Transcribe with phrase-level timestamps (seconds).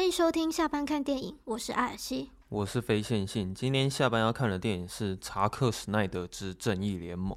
[0.00, 3.54] 欢迎收听下班看电影，我是艾尔西，我是非线性。
[3.54, 7.36] 今天下班要看的电影是《查克·史奈德之正义联盟》。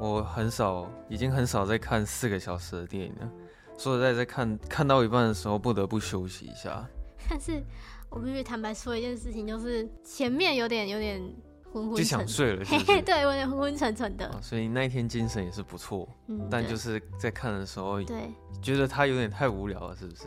[0.00, 3.30] 我很少，已经很少在看四个小时的电影了。
[3.76, 6.88] 说实在，在看看到一半的时候，不得不休息一下。
[7.28, 7.62] 但是，
[8.08, 11.22] 我必须坦白说一件事情，就是前面有点有点
[11.96, 13.02] 就想睡了是不是？
[13.02, 14.30] 对，有点昏昏沉沉的。
[14.42, 18.30] 所以那一天精神也是不错，嗯，但就是在看的时候，对，
[18.60, 20.22] 觉得他有点太无聊了，是不是？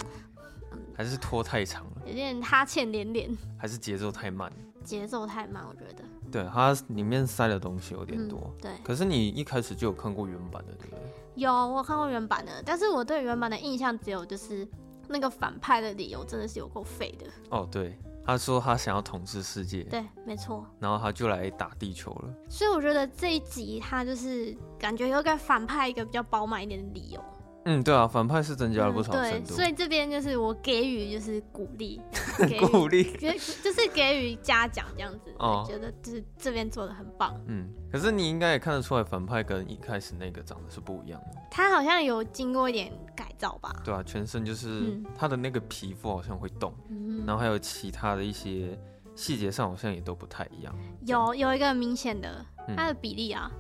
[0.96, 4.52] 还是拖太长了，有点哈欠连连，还是节奏太慢？
[4.84, 6.04] 节奏太慢，我觉得。
[6.32, 8.40] 对，它里面塞的东西有点多。
[8.44, 8.72] 嗯、对。
[8.84, 11.02] 可是你一开始就有看过原版的，对不对？
[11.36, 14.68] 有，我看过原版的，但是我对原版的印象只有就是
[15.08, 17.26] 那个反派的理由真的是有够废的。
[17.50, 17.98] 哦，对，
[18.30, 19.84] 他说他想要统治世界。
[19.84, 20.66] 对，没错。
[20.80, 22.34] 然后他就来打地球了。
[22.48, 27.24] 所以我觉得这一集他就是感觉有给反派一个比较饱满一点的理由。
[27.66, 29.50] 嗯，对啊，反派是增加了不少深度。
[29.50, 32.02] 对，所以这边就是我给予就是鼓励，
[32.72, 35.34] 鼓励，就是给予嘉奖这样子。
[35.38, 37.40] 哦，觉得就是这边做的很棒。
[37.48, 41.42] 嗯，可是你应该也看得出来，反派跟一开始那个长得是不一样的。
[41.52, 43.76] 他好像有经过一点改造吧？
[43.84, 48.80] 对啊，全身就是他的那个皮肤好像会动，嗯，然后还有其他的一些
[49.16, 50.74] 细节上好像也都不太一样。
[51.06, 52.44] 有有一个明显的，
[52.76, 53.52] 他的比例啊。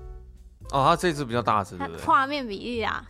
[0.72, 2.06] 哦，他这只比较大只，对不对？
[2.06, 3.06] 画面比例啊。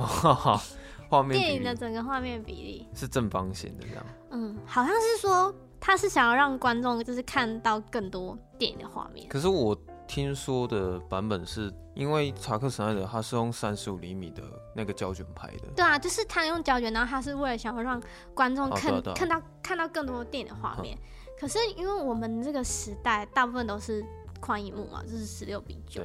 [0.00, 0.60] 哦，
[1.08, 4.06] 画面电影的整个画面比例是正方形的这样。
[4.30, 9.28] 嗯，好像是说他是想要让观众就是看到更多电影的画面。
[9.28, 14.42] 可是我听说的版本是因为查克·史奈德他是用三十五厘米的
[14.74, 15.68] 那个胶卷拍的。
[15.76, 18.00] 对啊，就是他用胶卷，然后他是为了想要让
[18.34, 20.96] 观众看、啊、看到看到更多电影的画面。
[21.38, 24.04] 可是因为我们这个时代大部分都是
[24.40, 26.02] 宽银幕嘛，就是十六比九。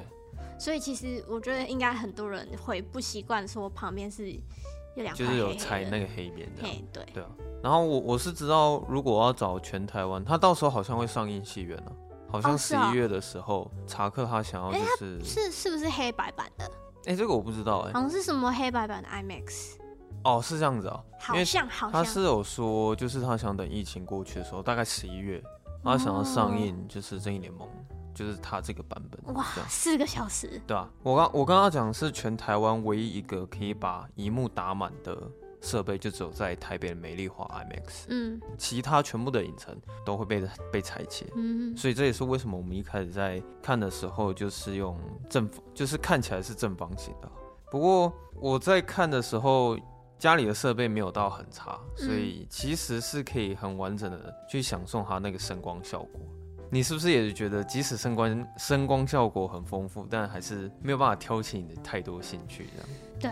[0.57, 6.63] 所以其实我觉得应该很多人会不习惯说旁边是有两，就是有踩那个黑边的。
[6.63, 7.29] 嘿，对对啊。
[7.61, 11.91] 然后我我是知道，如果我要找全台湾，他到时候好像会上映戏院呢，
[12.29, 16.65] 好像十一月的时候，哦哦、查克他想要就是、欸、是是不是黑白版的？
[17.05, 19.75] 哎、欸，这个我不知道哎、欸，好像是什么黑白版的 IMAX。
[20.23, 25.43] 哦，是这样子啊，好像好像他是有说，就是他想等疫情过去的时候，大概十一月，
[25.83, 27.67] 他想要上映就是《正义联盟》。
[28.15, 35.15] 就是它这个版本哇，四个小时，对啊，我刚我刚刚讲是全台湾唯一一个可以把荧幕打满的
[35.61, 44.97] 设备，就只有在台北的美丽华 IMAX，嗯，其他全部的影城都会被被裁切，嗯，所以这也是为什么我们一开始在看的时候就是用
[45.29, 47.29] 正，就是看起来是正方形的。
[47.69, 49.77] 不过我在看的时候，
[50.17, 56.21] 家里的设备没有到很差，所以其实是可以很完整的去享受它那个声光效果。
[56.69, 62.67] 你是不是也觉得，即使声光声光效果很丰富，但还是没有办法挑起你的太多兴趣？
[62.73, 62.89] 这样。
[63.19, 63.31] 对，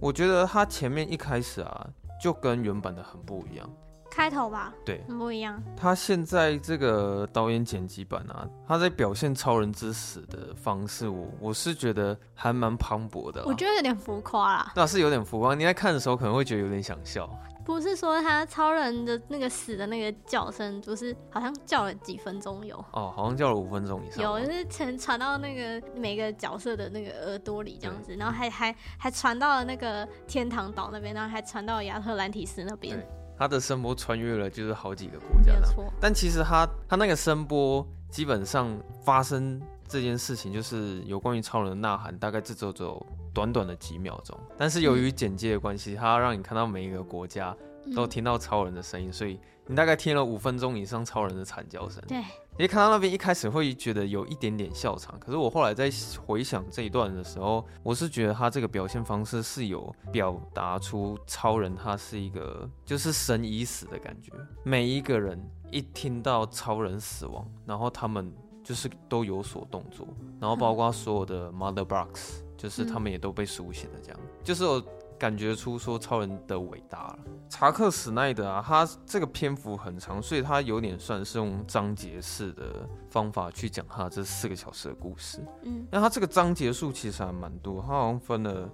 [0.00, 1.86] 我觉得他前面一开始啊，
[2.20, 3.68] 就跟原版的很不一样。
[4.10, 5.62] 开头吧，对，很不一样。
[5.74, 13.42] 他现在这个导演剪辑版啊，他在表现超人之死的方式，我我是觉得还蛮磅礴的。
[13.46, 14.72] 我觉得有点浮夸啦。
[14.76, 17.26] 那是有点浮夸，你在看的时候可能会觉得有点想笑。
[17.64, 24.22] 不是说他超人的那个死的那个叫声，就是好像叫了几分钟有哦，好像叫了五分钟以上。
[24.22, 33.00] 有，就是传传到那个每个角色的那个耳朵里这样子，然后还还还传到了那个天堂岛那边，然后还传到亚特兰提斯那边。
[33.38, 35.84] 他的声波穿越了就是好几个国家，没错。
[36.00, 43.06] 但其实他他那个声波基本上发生这件事情，就是有关于超人的呐喊，大概这周只有。
[43.32, 47.56] 短短的几秒钟，但是由于简介的关系，它要让你看到每一个国家
[47.94, 52.02] 都听到超人的声音，所以你大概听了五分钟以上超人的惨叫声。
[52.06, 52.22] 对，
[52.58, 55.90] 你看到那边一开始会觉得有一点点笑场，可是我后来在
[56.24, 64.32] 回想这一段的时候，我是觉得他这个表现方式是有表达出超人他是一个就是神已死的感觉。
[64.62, 65.40] 每一个人
[65.70, 68.32] 一听到超人死亡，然后他们
[68.62, 70.06] 就是都有所动作，
[70.38, 72.42] 然后包括所有的 Mother Box。
[72.62, 74.80] 就是他们也都被苏醒了，这样、嗯、就是我
[75.18, 77.18] 感觉出说超人的伟大了。
[77.48, 85.44] 查克·史奈德啊，他这个篇幅很长，所以他有点算是用章节式的方法去讲他这四个小时的故事。
[85.64, 88.70] 嗯，那他这个章节数其实还蛮多，他好像分了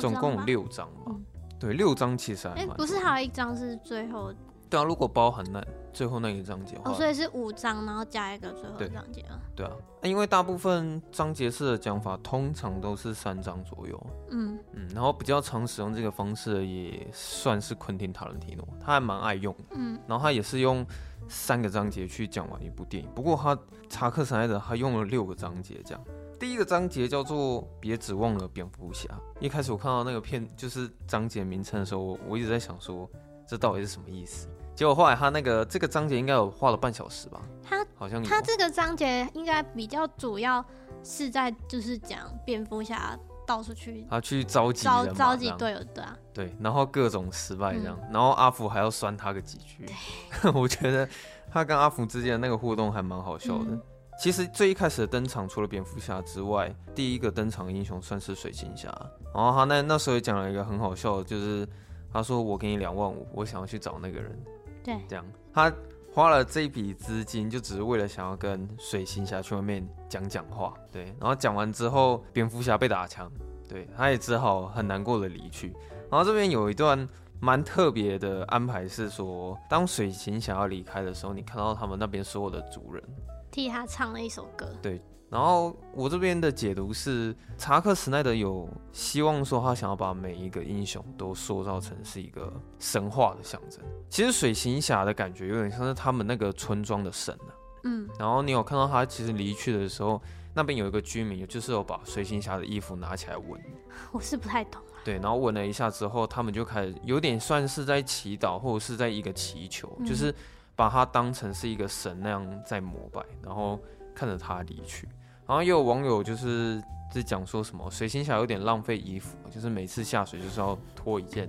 [0.00, 1.06] 总共有六章吧？
[1.08, 1.24] 嗯、
[1.58, 2.76] 对，六章其实还蛮。
[2.76, 4.32] 不是还有一章是最后？
[4.74, 9.38] 对啊，如果包含那最后那一个章节，哦，所以是五章，然后加一个最后的章节啊。
[9.54, 9.72] 对啊，
[10.02, 14.06] 因为大部分章节式的讲法通常都是三章左右。
[14.30, 19.54] 嗯嗯，然后比较常使用这个方式的也算是昆汀塔伦提诺，他还蛮爱用。
[19.70, 20.84] 嗯，然后他也是用
[21.28, 23.08] 三个章节去讲完一部电影。
[23.14, 23.56] 不过他
[23.88, 26.04] 查克史奈德他用了六个章节这样。
[26.40, 29.08] 第一个章节叫做“别指望了蝙蝠侠”。
[29.38, 33.08] 一开始我看到那个片，就是章节名称的时候，我我一直在想说，
[33.46, 34.48] 这到底是什么意思？
[34.74, 37.40] 结果后来他那个这个章节应该有画了半小时吧？
[37.62, 40.64] 他好像他这个章节应该比较主要
[41.02, 49.86] 是在就是讲蝙蝠侠到处去他去召集召召集队友，对啊，对，然后各种失败这样，嗯、然后阿福还要酸他个几句。
[50.54, 51.08] 我觉得
[51.52, 53.66] 他跟阿福之间的那个互动还蛮好笑的。
[53.68, 53.80] 嗯、
[54.18, 58.88] 其实最一开始的登场，除了蝙蝠侠之外，第一个登场的英雄算是水行侠。
[59.34, 61.68] 然后他那那时候也讲了一个很好笑的，就是
[62.12, 64.42] 他说：“我给你两万五，我想要去找那个人。”
[64.84, 65.72] 对，这样他
[66.12, 70.74] 花了这笔资金，就只是为了想要跟水行侠去外面讲讲话。
[70.92, 73.28] 对，然后讲完之后，蝙蝠侠被打枪，
[73.68, 75.74] 对，他也只好很难过的离去。
[76.10, 77.08] 然后这边有一段
[77.40, 83.02] 蛮特别的安排，是说当水行侠要离开的时候，你看到他们那边所有的族人
[83.50, 84.68] 替他唱了一首歌。
[84.82, 85.00] 对。
[85.34, 93.80] 然后我这边的解读是，查克·史奈德有希望说，他想要把每一个英雄都塑造成是一个神话的象征。
[94.08, 97.50] 其实水行侠的感觉有点像是他们那个村庄的神啊。
[97.82, 98.08] 嗯。
[98.16, 100.22] 然后你有看到他其实离去的时候，
[100.54, 103.60] 那边有一个居民，就是有把水行侠的衣服拿起来闻。
[104.12, 105.02] 我是不太懂啊。
[105.04, 110.32] 对，然后闻了一下之后，他们就开始有点算是在祈祷，或者是在一个祈求，嗯、就是
[110.76, 113.80] 把他当成是一个神那样在膜拜，然后
[114.14, 115.08] 看着他离去。
[115.46, 116.82] 然后也有网友就是
[117.12, 121.48] 在讲说什么水行侠有点浪费衣服，就是每次下水就是要脱一件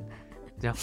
[0.60, 0.76] 这样，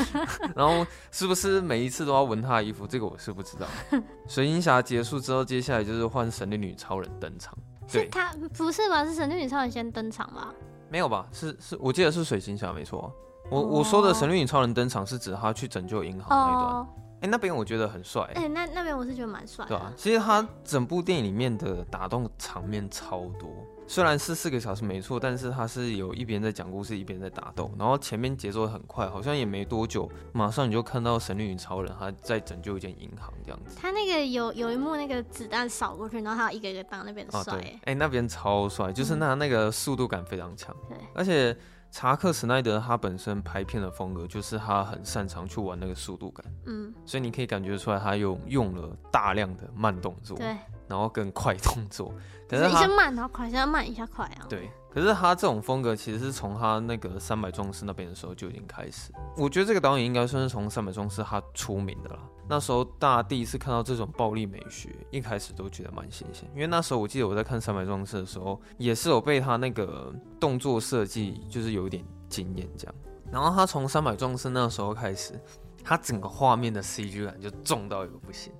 [0.54, 2.86] 然后是不是每一次都要闻他的衣服？
[2.86, 3.66] 这个我是不知道。
[4.28, 7.56] 水行侠结束之后，接下来就是换神力女超人登场。
[7.90, 9.04] 对，是他不是吧？
[9.04, 10.52] 是神力女超人先登场吧？
[10.90, 11.26] 没有吧？
[11.32, 13.12] 是是，我记得是水行侠没错。
[13.50, 16.76] 我我说的神力女超人登场是指他去拯救银行那一段。
[16.76, 16.86] Oh.
[17.18, 18.22] 哎、欸，那边我觉得很帅。
[18.34, 19.66] 哎、欸，那那边我是觉得蛮帅。
[19.66, 23.50] 对啊，其实他整部电影里面的打斗场面超多，
[23.88, 33.76] 虽然是四个小时没错，但是他是有一边在讲故事，一边在打斗，然后前面节奏很快，好像也没多久，马上你就看到神力女超人他在拯救一间银行这样子。
[33.80, 37.56] 他那个有有一幕那个子弹扫过去，然后他一个一个当那边帅。
[37.58, 40.72] 哎、欸，那边超帅，就是那那个速度感非常强。
[40.88, 41.56] 对，而且。
[41.90, 50.56] 查克·史奈德他本身拍片的风格就是他很擅长去玩那个速度感，嗯，所以你可以感觉出来他用用了大量的慢动作，对，
[50.86, 52.12] 然后跟快动作，
[52.48, 54.70] 可是一下慢然后快，一下慢一下快啊，对。
[54.98, 59.12] 可是他这种风格其实是从他那个三百壮士那边的时候就已经开始。
[59.36, 62.18] 我觉得这个导演应该算是从三百壮士他出名的啦。
[62.48, 66.50] 那时候大家第一次看到这种暴力美学，一开始都觉得蛮新鲜。
[66.52, 72.94] 因为那时候我记得我在看三百壮士的时候，也是有被他那个动作设计就是有一点惊艳这样。
[73.30, 75.38] 然后他从三百壮士那时候开始，
[75.84, 78.52] 他整个画面的 CG 感就重到一个不行。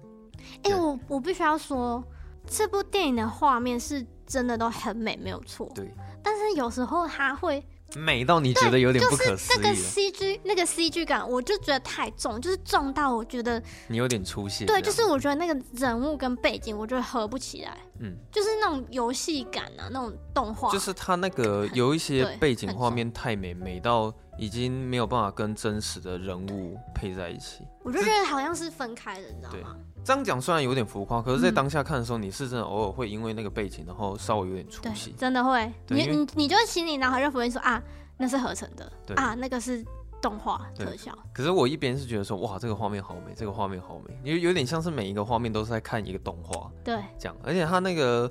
[0.62, 2.00] 哎、欸，我我必须要说，
[2.46, 5.68] 这部电影的画面是真的都很美，没有错。
[5.74, 5.92] 对。
[6.22, 7.64] 但是有时候它会
[7.96, 9.56] 美到你觉得有点不可思议。
[9.56, 14.66] 就是、那个 CG 那个 CG 感，我就觉得太重，就是重到我觉得你有点出戏。
[14.66, 17.76] 对，就是我觉得那个人物跟背景，我觉得合不起来。
[18.00, 27.64] 嗯，就是那种游戏感啊，那种动画，就是它那个有一些背景画面太美，美到已经没有办法跟真实的人物配在一起。
[27.82, 29.76] 我就觉得好像是分开的，你知道吗？
[30.04, 35.70] 这样讲虽然有点浮夸，可是，在当下看的时候，你是真的偶尔会因为那个背景，然后稍微有点出戏，真的会。
[35.88, 37.82] 你你你就心里然后就浮现说啊，
[38.16, 39.84] 那是合成的，对啊，那个是
[40.22, 41.16] 动画特效。
[41.34, 47.36] 可是我一边是觉得说，哇，这个画面好美，这个画面好美，因为有点像是每一个画面都是在看一个动画，对，这样。
[47.42, 48.30] 而且它那个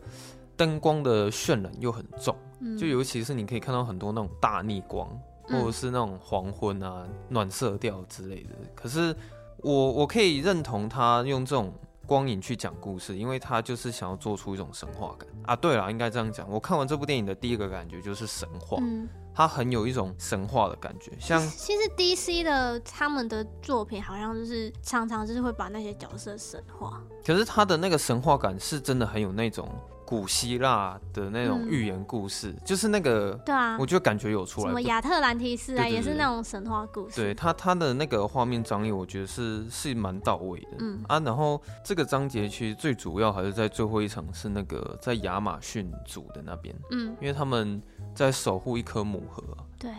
[0.56, 5.08] 灯光的渲染又很重，嗯、就尤其是你可以看到很多那种大逆光，
[5.48, 8.56] 或者是那种黄昏啊、嗯、暖色调之类的。
[8.76, 9.16] 可是
[9.58, 11.74] 我我可以认同他用这种。
[12.08, 15.54] 光影去讲故事，因为他就是想要做出一种神话感啊。
[15.54, 16.50] 对了，应该这样讲。
[16.50, 21.12] 我看完这部电影的第一个感觉就是神话，嗯，它很有一种神话的感觉。
[21.20, 29.68] 像其实 DC 的他们的作品好像就是常常就是会把那些角色神话，可是他的那个神话感是真的很有那种。
[30.08, 34.68] 古希腊的那种寓言故事，嗯、就是那个，对啊，我就感觉有出来。
[34.68, 37.18] 什么亚特兰提斯啊，也是那种神话故事。
[37.18, 40.78] 对他，他的那个画面张力，我觉得是是蛮到位的。
[40.80, 46.74] 嗯啊，然后这个章节其实最主要还是在最后一场，是那个在亚马逊族的那边。
[46.92, 47.82] 嗯，因为他们
[48.16, 49.44] 在守护一颗母河。
[49.78, 49.92] 对，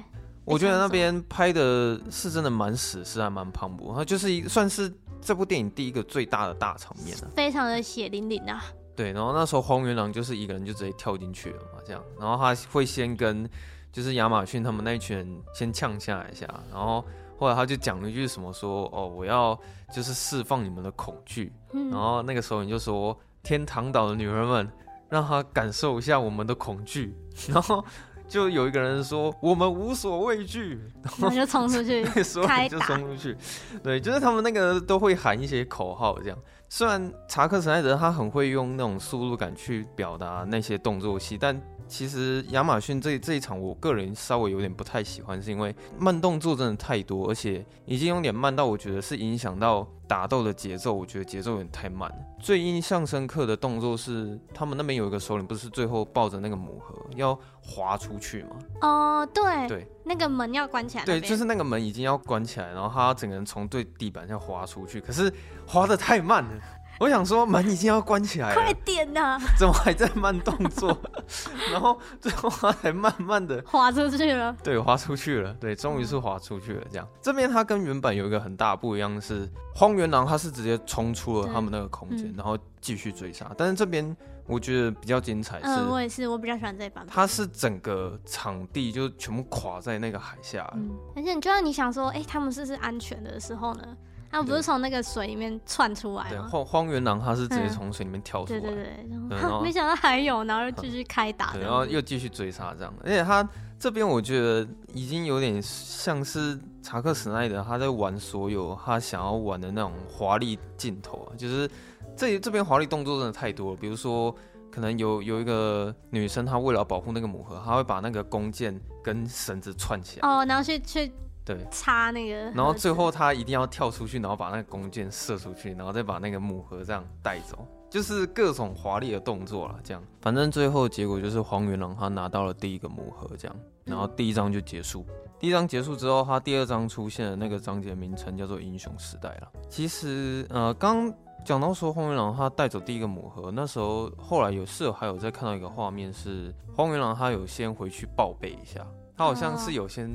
[0.47, 3.95] 我觉得那边拍的是真的蛮史诗，还蛮磅礴。
[3.95, 8.65] 它就是一算是这部电影第一个最大的大场面了，非常的血淋淋啊。
[8.99, 13.49] 对，然后那时候荒原狼就是一个人就直接跳进去了嘛，这样，然后他会先跟
[13.93, 17.05] 就是亚马逊他们那一群人先呛下来一下，然后
[17.39, 19.57] 后来他就讲了一句什么说，哦，我要
[19.93, 24.69] 就是释放你们的恐惧，嗯、然后那个时候你就说天堂岛的女人们，
[25.09, 27.85] 让他感受一下我们的恐惧，然后
[28.29, 33.37] 就有一个人说我们无所畏惧， 然后就冲出去， 所以就冲出去，
[33.83, 36.39] 对，就是他们那个都会喊一些口号这样。
[36.69, 41.59] 虽然查克·史奈德他很会用那种速度感去表达那些动作戏，但
[41.89, 52.17] 其实亚马逊这这一场，我个人稍微有点不太喜欢，是因为慢动作真的太多，而且已经有点慢到我觉得是影响到打斗的节奏，我觉得节奏有点太慢了。
[52.39, 58.57] 最印象深刻的动作是他们那边有一个首领，不是最后抱着那个母盒要滑出去吗？
[58.83, 61.05] 哦，对对，那个门要关起来。
[61.05, 65.33] 对，就是那个门已经要关起来，然后他整个人从对地板上滑出去，可是
[65.67, 66.51] 滑得太慢了。
[66.99, 69.41] 我想说门已经要关起来了，快点呐、啊！
[69.57, 70.97] 怎么还在慢动作？
[71.71, 74.55] 然后最后他才慢慢的滑出去了。
[74.65, 75.55] 对，滑出去了。
[75.55, 76.85] 对，终于是滑出去了。
[76.91, 83.51] 这样，这边它跟原版有一个很大不一样的是，荒原狼它是直接冲出了他们那个空间，嗯、然后继续追杀。
[83.57, 87.07] 但是这边我觉得比较精彩是，嗯，我也是，我比较喜欢这一版。
[87.07, 93.97] 它是整个场地就全部垮在那个海下，嗯，而且就像你想说，哎、欸，他们是不是安全的时候呢？
[94.31, 96.31] 他不是从那个水里面窜出来吗？
[96.31, 98.61] 对，荒荒原狼他是直接从水里面跳出来。
[98.61, 101.53] 对对对，然后 没想到还有，然后又继续开打。
[101.57, 102.93] 对，然后又继续追杀这样。
[103.03, 111.71] 而且他这边我觉得已经有点像是查克史奈德他在玩所有他想要玩的那种华丽镜头啊，就是
[112.15, 113.77] 这这边华丽动作真的太多了。
[113.77, 114.35] 比如说，
[114.71, 120.29] 可能有有一个女生，她为了保护那个母盒，她会把那个弓箭跟绳子串起来。
[120.29, 121.11] 哦，然后去去。
[121.49, 129.81] 对，插那个，然后最后他一定要跳出去，然后把那个弓箭射出去，然后再把那个母盒这样带走，就是各种华丽的动作了。
[129.83, 135.07] 这样，反正最后结果就是荒原狼他拿到了第一个母盒，这样，然后第一章就结束。
[135.41, 139.49] 第一章结束之后，他第二章出现的那个章节名称叫做《英雄时代》了。
[139.71, 141.11] 其实，呃，刚
[141.47, 148.87] 讲到说荒原狼他带走第一个母盒，那时候后来有室友还有在看到一个画面是荒原狼他有先回去报备一下，
[149.17, 150.11] 他好像是有先。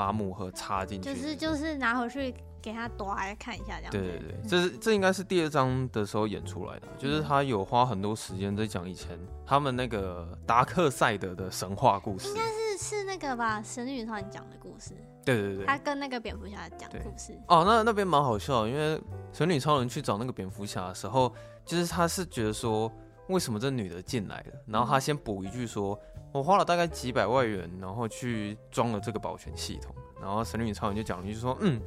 [0.00, 3.90] 把母盒插进去，就是就是拿回去给他夺来看一下，这样。
[3.90, 12.28] 对对对，这是这应该是第二章的时候演出来的，就是他有花很多时间在讲以前他们那个达克赛德的神话故事。
[12.28, 14.94] 应该是是那个吧，神女超人讲的故事。
[15.22, 17.38] 对对对，他跟那个蝙蝠侠讲故事。
[17.48, 18.98] 哦，那那边蛮好笑，因为
[19.34, 21.30] 神女超人去找那个蝙蝠侠的时候，
[21.66, 22.90] 就是他是觉得说，
[23.28, 26.00] 为什么这女的进来了，然后他先补一句说。
[26.32, 29.94] 我花了大概几百万元，然后去装了这个保全系统。
[30.20, 31.80] 然后神女超人就讲了一句说：“嗯，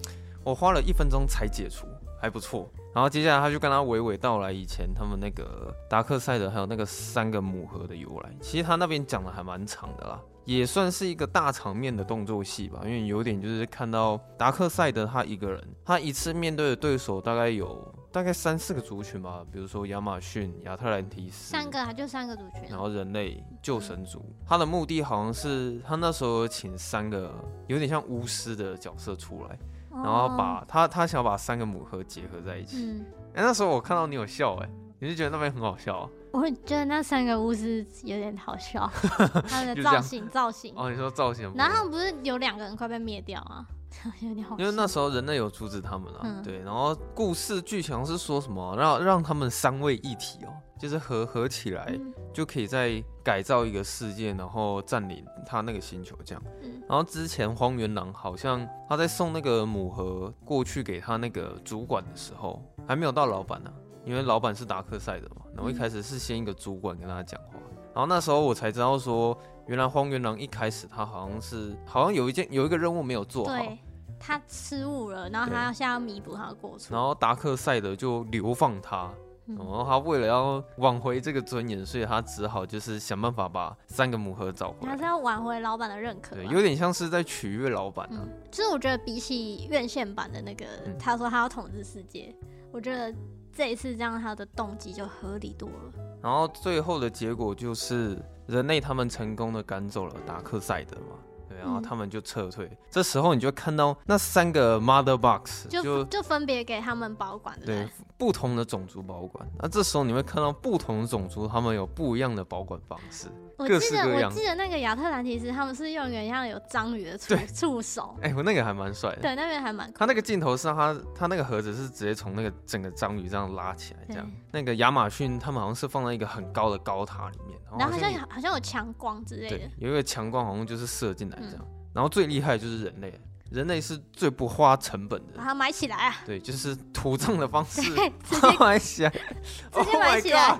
[0.43, 1.87] 我花了一分钟才解除，
[2.19, 8.29] 还不错。”然后接下来他就跟他娓娓道来以前他们那个达克赛德还有那个三个母盒的由来。
[8.41, 12.81] 其实他那边讲的还蛮长的啦，也算是一个大场面的动作戏吧。
[12.83, 17.93] 因为有点就是看到达克赛德他一个人，他一次面对的对手大概有。
[18.13, 22.69] 大概三四个族群吧，比如说亚马逊、亚特兰提斯，三个啊，就三个族群。
[22.69, 27.33] 然后人类、救神族，他的目的好像是他那时候请三个
[27.65, 29.57] 有点像巫师的角色出来，
[29.89, 32.85] 然后把他他想要把三个母盒结合在一起。
[32.85, 34.69] 嗯，哎，那时候我看到你有笑，哎，
[34.99, 36.09] 你是觉得那边很好笑啊？
[36.33, 38.91] 我会觉得那三个巫师有点好笑，
[39.47, 40.73] 他的造型造型。
[40.75, 41.53] 哦，你说造型。
[41.55, 43.63] 然后不是有两个人快被灭掉啊？
[44.57, 46.57] 因为那时候人类有阻止他们了，嗯、对。
[46.63, 48.75] 然后故事剧情是说什么？
[48.75, 50.49] 让让他们三位一体哦，
[50.79, 56.43] 就是合合起来，嗯、就可以再改造一个世界，然后占领他那个星球这样。
[56.63, 65.45] 嗯、然后之前荒原狼好像他在送那个母盒过去给他那个主管的时候，还没有到老板呢、啊，因为老板是达克赛德嘛。
[65.55, 67.59] 然后一开始是先一个主管跟他讲话，
[67.93, 69.37] 然后那时候我才知道说。
[69.67, 73.79] 原来荒原狼一开始他好像是好像有一件有一个任务没有做好，对，
[74.19, 76.93] 他失误了，然后他现在要弥补他的过错。
[76.93, 79.09] 然后达克赛德就流放他，
[79.45, 84.91] 嗯、然后他为了要挽回这个尊严，所以他只好就是想办法把三个母盒找回来。
[84.91, 88.19] 他是要挽回老板的认可，对，有点像是在取悦老板啊。
[88.19, 92.35] 嗯，就是我觉得比起院线版的那个，嗯、他说他要统治世界，
[92.69, 93.15] 我觉得
[93.55, 95.93] 这一次这样他的动机就合理多了。
[96.21, 98.17] 然后最后的结果就是。
[98.45, 101.15] 人类他们成功的赶走了达克赛德嘛，
[101.47, 102.65] 对，然后他们就撤退。
[102.65, 109.49] 嗯、这时候你就看到那三个 Mother Box 就就，就分别给他们保管，对，对，不同的种族保管。
[109.57, 113.29] 那这时候你会看到不同的种族他们有不一样的保管方式。
[113.57, 119.21] 我记得我记得那个亚特兰提斯他们是用一个像有章鱼的触触手，哎，我那个还蛮帅的。
[119.21, 119.91] 对，那边还蛮。
[119.93, 124.31] 他那个镜头是他他那个盒子是直接从那个整个章鱼这样拉起来，这样。
[124.51, 129.57] 那个亚马逊他们好像是放在一个很高的高塔里面，然后好像好像有强光之类的。
[129.57, 131.67] 对，有一个强光好像就是射进来这样。
[131.93, 136.15] 然后最厉害的就是人类，人类是最不花成本的，把它埋起来啊。
[136.25, 137.93] 对，就是土葬的方式，直
[138.41, 140.59] 接埋起来，直接埋起来。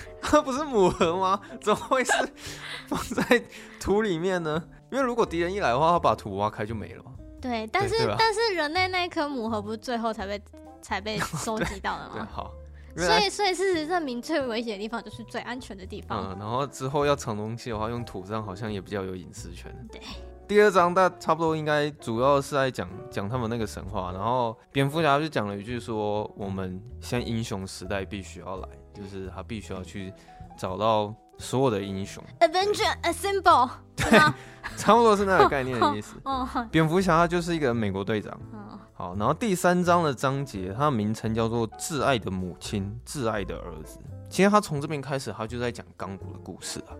[0.20, 1.40] 它不是母盒吗？
[1.60, 2.12] 怎么会是
[2.88, 3.42] 放在
[3.80, 4.62] 土里面呢？
[4.90, 7.04] 因为如果敌人一来的话，他把土挖开就没了。
[7.40, 10.42] 对，但是但是人类那颗母盒不是最后才被
[10.82, 12.10] 才被收集到的吗？
[12.14, 12.52] 对，好。
[12.96, 16.32] 所以所以事实证明，最危险的地方就是最安全的地方。
[16.32, 19.72] 嗯，然后之后要藏东西的话，用土这样好像也比较有隐私权。
[19.92, 20.00] 对。
[20.48, 30.12] 第二章，大差不多应该主要是在讲讲他们那个神话，然后蝙蝠侠就讲了一句说：“我们现在英雄时代必须要来，就是他必须要去
[30.56, 34.18] 找到所有的英雄。” Avenger Assemble，对，
[34.76, 36.16] 差不多是那个概念的意思。
[36.70, 38.38] 蝙蝠侠他就是一个美国队长。
[38.94, 44.00] 好，然后第三章的章节，它的名称叫做“挚爱的母亲，挚爱的儿子”。
[44.28, 46.92] 其实他从这边开始，他就在讲钢骨的故事啊。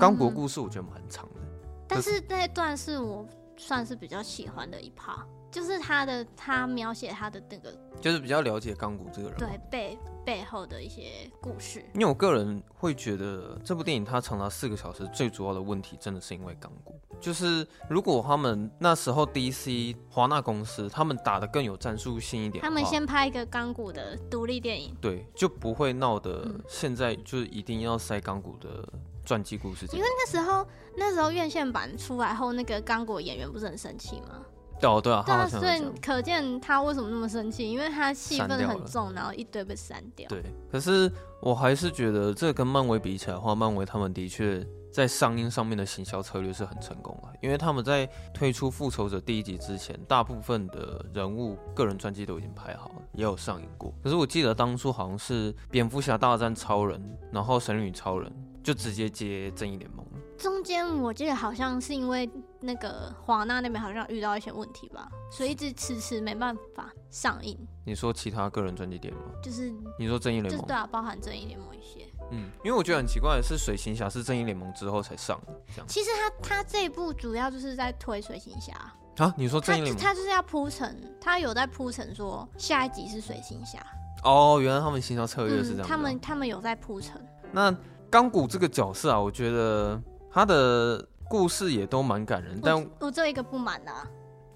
[0.00, 1.40] 钢骨故事我觉得蛮长的。
[1.86, 3.24] 但是那一段是我
[3.56, 5.22] 算是比较喜欢的一 part，
[5.52, 11.84] 就是他的他描写他的那个，就是比较了解钢骨这个人，对背背后的一些故事。
[11.94, 16.98] 因为我个人会觉得这部电影它长达四个小时，最主要的问题真的是因为钢骨。
[17.20, 28.86] 就是如果他们那时候 DC 华纳公司他们打得更有战术性一点，他们先拍一个钢骨的独立电影，对，就不会闹得现在就是一定要塞钢骨的。
[29.26, 34.44] 传记故事，因为那时候那时候院线版出来后，那个钢骨演员不是很生气吗？
[34.84, 40.28] 哦，对啊，对啊，所以可见他为什么那么生气，因为他戏份很重，然后一堆被删掉。
[40.28, 41.10] 对，可是
[41.40, 53.92] 我还是觉得这跟漫威比起来的话，漫威他们的确在上映上面的行销策略是很成功的，因为他们在推出复仇者第一集之前，大部分的人物个人传记都已经拍好了，也有上映过。
[54.02, 58.32] 可是我记得当初好像是蝙蝠侠大战超人，然后神女超人。
[58.64, 60.02] 就直接接正义联盟。
[60.38, 62.26] 中间我记得好像是因为
[62.64, 67.58] 那个华纳那边好像遇到一些问题吧，所以一直迟迟没办法上映。
[67.84, 69.20] 你说其他个人专辑点吗？
[69.42, 72.06] 就是你说正义联盟，对啊，包含正义联盟一些。
[72.30, 75.52] 嗯，因为我觉得很奇怪的是，水行侠是正义联盟之后才上的。
[75.68, 75.86] 这样。
[75.86, 78.72] 其实他他这一部主要就是在推水行侠
[79.16, 79.34] 啊。
[79.36, 83.78] 你说正义联盟，他就是要铺陈，他有在铺陈说下一集是水行侠。
[84.24, 85.86] 哦，原来他们行销策略是这样。
[85.86, 87.24] 嗯，他们他们有在铺陈。
[87.52, 87.74] 那。
[88.10, 94.06] 钢骨这个角色啊，我觉得他的故事也都蛮感人，但我这一个不满啊。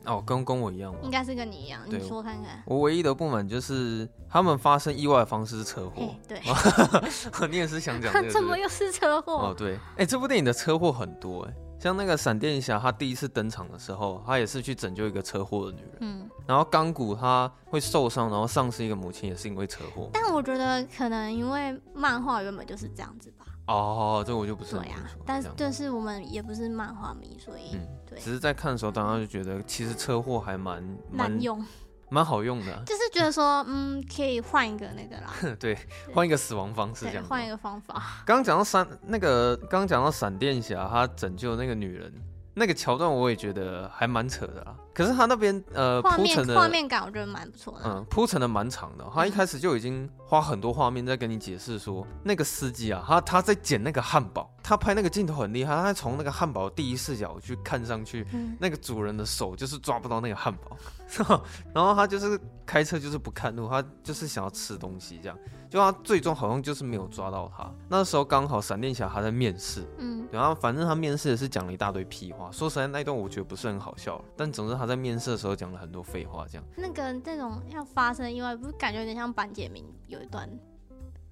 [0.04, 1.00] 哦，跟跟我一样吗？
[1.02, 2.62] 应该是跟你一样，你说看看。
[2.64, 6.14] 我唯一的不满就是他们发生意外的方式是车祸。
[6.26, 6.40] 对，
[7.50, 8.30] 你也是想讲 这个？
[8.30, 9.48] 怎么又是车祸？
[9.48, 11.54] 哦，对，哎，这部电影的车祸很多哎。
[11.80, 15.96] 像那个闪电侠，他第一次登场的时候，他也是去拯救一个车祸的女人。
[16.00, 20.08] 嗯，然后钢骨他会受伤，然后丧失一个母亲，也是因为车祸。
[20.12, 23.37] 但我觉得可能因为漫画原本就是这样子吧。
[23.68, 25.10] 哦，这个我就不是很对啊。
[25.24, 31.64] 但是但是我们也不是漫画迷，所以、嗯、对，只是在看的时候，当然就觉得其实车祸还蛮蛮用。
[32.10, 35.76] 蛮好用的， 就是觉得说，嗯，可以换一个那个啦， 对，
[36.14, 38.02] 换一个死亡方式这样，换一个方法。
[38.24, 42.10] 刚刚讲到闪那个，刚刚讲到闪电侠，他拯救那个女人。
[42.58, 49.04] 那个桥段我也觉得还蛮扯的啊，可是他那边呃铺陈的画面感我觉得蛮不错的，嗯，铺陈的蛮长的。
[49.14, 58.26] 他一开始就已经花很多画面在跟你解释说，那个司机啊，他他在捡那个汉堡，他拍那个镜头很厉害，他从那个汉堡第一视角去看上去，
[58.60, 60.76] 那个主人的手就是抓不到那个汉堡，
[61.72, 65.38] 然后他就是开车就是不看路，他就是想要吃东西这样。
[65.70, 76.64] 就他最终好像就是没有抓到他，那时候刚好闪电侠还在面试，嗯，然后反正他面试也是讲了一大堆屁话，说实在那一段我觉得不是很好笑，但总之他在面试的时候讲了很多废话，这样。
[76.76, 80.48] 那个那种要发生意外，不是感觉有点像班杰明有一段？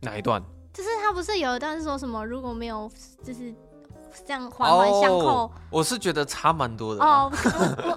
[0.00, 0.42] 哪一段？
[0.76, 2.90] 就是他不是有一段是说什么如果没有
[3.24, 3.54] 就是。
[4.26, 7.30] 这样环环相扣，oh, 我是觉得差蛮多的哦。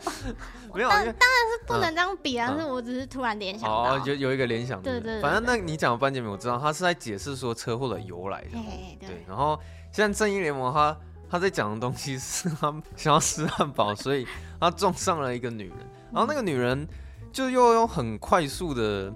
[0.75, 5.21] 没有，当当然是不能这样比啊，嗯、是我只是突然联想到，有、oh, 有一个联想，对对。
[5.21, 9.25] 反正那你讲的班杰明，我知道他是在解释说车祸的由来，嘿嘿对，对。
[9.29, 9.57] 然后
[9.93, 10.97] 现在正义联盟他
[11.29, 14.27] 他在讲的东西是他想要吃汉堡，所以
[14.59, 15.77] 他撞上了一个女人，
[16.11, 16.85] 然后那个女人
[17.31, 19.09] 就又用很快速的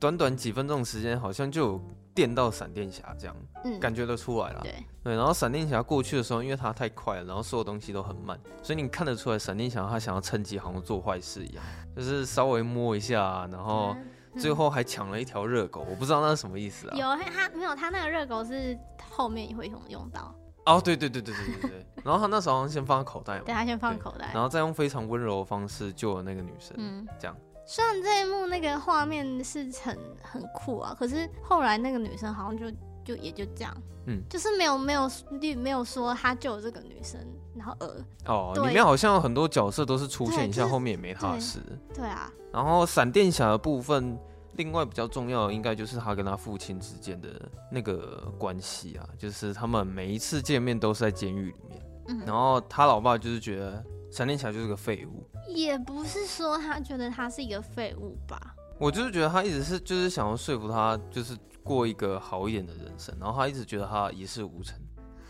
[0.00, 1.80] 短短几分钟的时间，好像就有。
[2.14, 4.60] 电到闪电侠这样，嗯，感觉得出来了。
[4.62, 11.64] 对对，然后闪电侠过去的时候，因为他太快了，然后所有东西都很慢，所以你看得出来，闪电侠他想要趁机好像做坏事一样，
[11.96, 13.96] 就是稍微摸一下，然后
[14.38, 16.96] 最后还抢了一条热狗，我不知道那是什么意思啊。
[16.96, 17.74] 有他没有？
[17.74, 18.78] 他那个热狗是
[19.10, 20.34] 后面也会用用到。
[20.66, 21.86] 哦，对对对对对对对。
[22.04, 27.36] 然后他那时候好像先放在口袋嘛，对，他先放口袋，然后再用非常温柔的方式救了那个女生，嗯，这样。
[27.72, 32.68] 虽然这一幕那个画面是很很酷啊，可是后来那个女生好像就
[33.04, 33.72] 就也就这样，
[34.06, 35.08] 嗯，就是没有没有
[35.56, 37.94] 没有说他救这个女生，然后呃
[38.26, 41.60] 哦，里面好像很多角色都是出现一下，后面也没他的事，
[41.94, 42.28] 对啊。
[42.52, 44.18] 然后闪电侠的部分，
[44.56, 47.28] 另外比较重要的，应该就是他跟他父亲之间的
[47.70, 51.80] 那个关系啊，就是他们每一次见面都是在监狱里面。
[52.08, 53.80] 嗯，然后他老爸就是觉得
[54.10, 58.54] 闪电侠就是个废物，也不是说他觉得他是一个废物吧。
[58.78, 64.78] 我就是觉得他一直是就是想要说服他，就是过一个好一点的人生，然后他一直觉得他一事无成。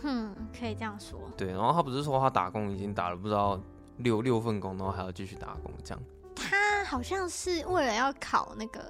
[0.02, 1.20] 哼，可以这样说。
[1.36, 3.60] 对，然后他不是说他打工已经打了不知道
[3.98, 6.02] 六六份工，然后还要继续打工这样。
[6.34, 8.80] 他好像是为了要考那个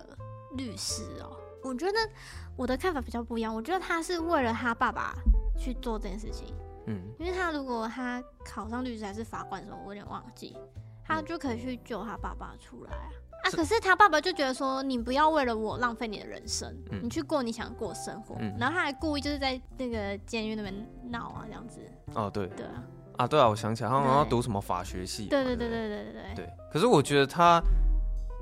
[0.56, 1.37] 律师哦。
[1.62, 1.98] 我觉得
[2.56, 5.14] 我的看法比较不一样，我觉得他是为了他爸爸
[5.59, 6.54] 去做这件事情。
[6.87, 10.56] 嗯，因为他如果他考上律师还是法官的时候，我有点忘记，
[11.14, 13.08] 他就可以去救他爸爸出来啊。
[13.42, 13.50] 啊！
[13.52, 18.36] 可是他爸爸就觉得说，你不要为了我浪费你的人生，嗯，你去过你想过生活。
[18.38, 21.80] 嗯，然后他还故意就是在那个监狱那边闹啊，这样子。
[22.14, 22.46] 哦，对。
[22.48, 22.84] 对啊。
[23.16, 25.26] 啊，对啊，我想起来，他好像要读什么法学系。
[25.26, 26.34] 对对对对对对对。
[26.36, 26.50] 对。
[26.72, 27.62] 可是我觉得他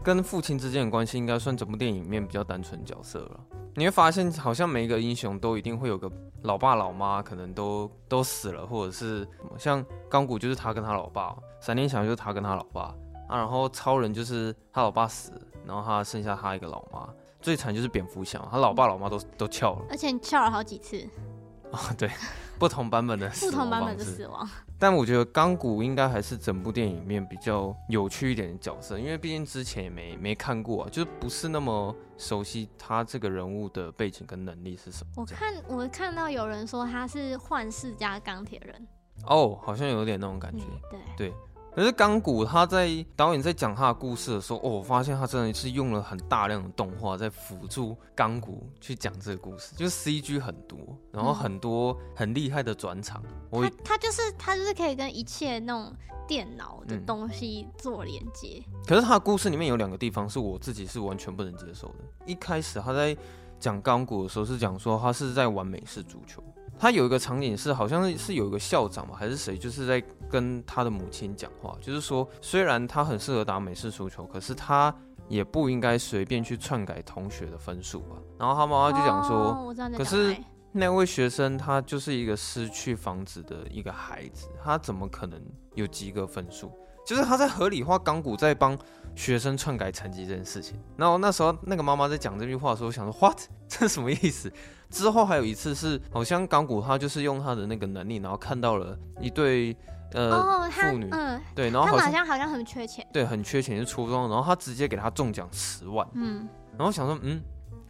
[0.08, 3.40] 跟父亲之间的关系，应该算整部电影里面比较单纯角色了。
[3.74, 6.10] 你会发现，好像每一个英雄都一定会有个
[6.44, 12.94] 老爸老妈，可能都都死了，或者是像钢骨就是他跟他老爸，闪电侠就是他跟他老爸。
[13.28, 15.30] 啊，然后超人就是他老爸死，
[15.66, 17.06] 然后他剩下他一个老妈，
[17.42, 21.06] 最惨就是蝙蝠侠，他老爸老妈都都翘了，而且翘了好几次。
[21.70, 22.10] 哦， 对，
[22.58, 24.48] 不同版本的不同版本的死亡。
[24.78, 35.10] 但我觉得钢骨应该还是整部电影里面比较有趣一点的角色，因为毕竟之前也没没看过啊，就是不是那么熟悉他这个人物的背景跟能力是什么。
[35.16, 38.86] 我看我看到有人说他是幻视加钢铁人。
[39.26, 40.62] 哦，好像有点那种感觉。
[40.92, 41.34] 嗯、对对。
[41.74, 50.78] 可是钢骨他在导演在讲他的故事的时候，哦，我发现他真的是用了很大量的动画在辅助钢骨去讲这个故事，就是 CG 很多，
[51.12, 53.22] 然后很多很厉害的转场。
[53.52, 55.94] 嗯、他他就是他就是可以跟一切那种
[56.26, 58.60] 电脑的东西做连接。
[58.66, 61.94] 嗯、可是他的故事里面有两个地方是我自己是完全不能接受的。
[62.26, 63.16] 一开始他在
[63.60, 66.42] 讲钢骨的时候是讲说他是在玩美式足球。
[66.78, 74.94] 他有一个场景是，好像是有一个校长嘛，还是谁，就是在跟他的母亲讲话，就是说，虽然他很适合打美式足球，可是他
[75.28, 78.16] 也不应该随便去篡改同学的分数吧。
[78.38, 80.36] 然后他妈妈就讲说，哦、可是
[80.70, 85.40] 那位学生他就是一个失去房子的一个孩子，他怎么可能
[85.74, 86.72] 有及格分数？
[87.08, 88.76] 就是他在合理化钢骨在帮
[89.14, 90.78] 学生篡改成绩这件事情。
[90.94, 93.40] 然后那时候那个妈妈在讲这句话的时候，我想说，what？
[93.66, 94.52] 这是什么意思？
[94.90, 99.74] 之后还有一次是，好像钢骨他就是用他的那个能力，然后看到了一对
[100.12, 107.42] 呃妇、哦、女，嗯，对，然后好像好像好像很缺钱，对，很缺钱就初中，然后他直接给他中奖十万，嗯，然后想说，嗯，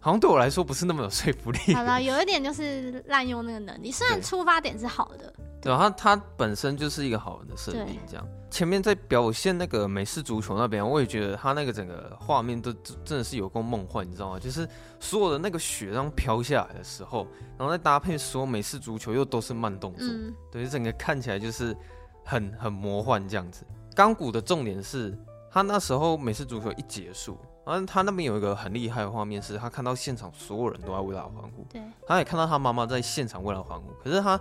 [0.08, 1.74] 好像对我来说不是那么有说服力。
[1.74, 5.30] 好了，有一点就是滥用那个能力，虽然出发点是好的。
[5.60, 8.26] 对，他他本身就是一个好人的设定，这样。
[8.50, 12.72] 前面在表现那个美式足球那边，我也觉得他那个整个画面都
[13.04, 14.38] 真的是有够梦幻，你知道吗？
[14.38, 14.66] 就是
[14.98, 17.26] 所有的那个雪这样飘下来的时候，
[17.58, 21.76] 然后再搭配所有美式足球又都是慢动作，嗯、对，整个看起来就是
[22.24, 23.66] 很很魔幻这样子。
[23.94, 25.14] 钢骨的重点是
[25.50, 27.36] 他那时候美式足球一结束，
[27.68, 34.40] 然后他那边有一个很厉害的画面，是他看到现场所有人都在为他欢呼，对，他也看到他妈妈在现场为他欢呼，可是他。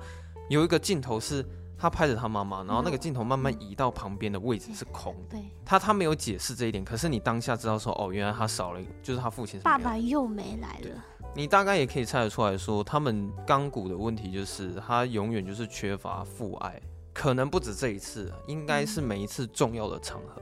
[0.50, 1.46] 有一个镜头是
[1.78, 5.32] 他拍着他妈妈，然后那个镜头慢慢移到旁边的位置是空的。
[5.32, 9.60] 对，他他没有解释这一点，可是你当下知道说，哦，原来他少了就是他父亲。
[9.60, 11.04] 爸爸又没来了。
[11.36, 16.82] 你大概也可以猜得出来说，他们钢骨的问题就是他永远就是缺乏父爱，
[17.13, 20.42] 可能不止这一次，应该是每一次重要的场合，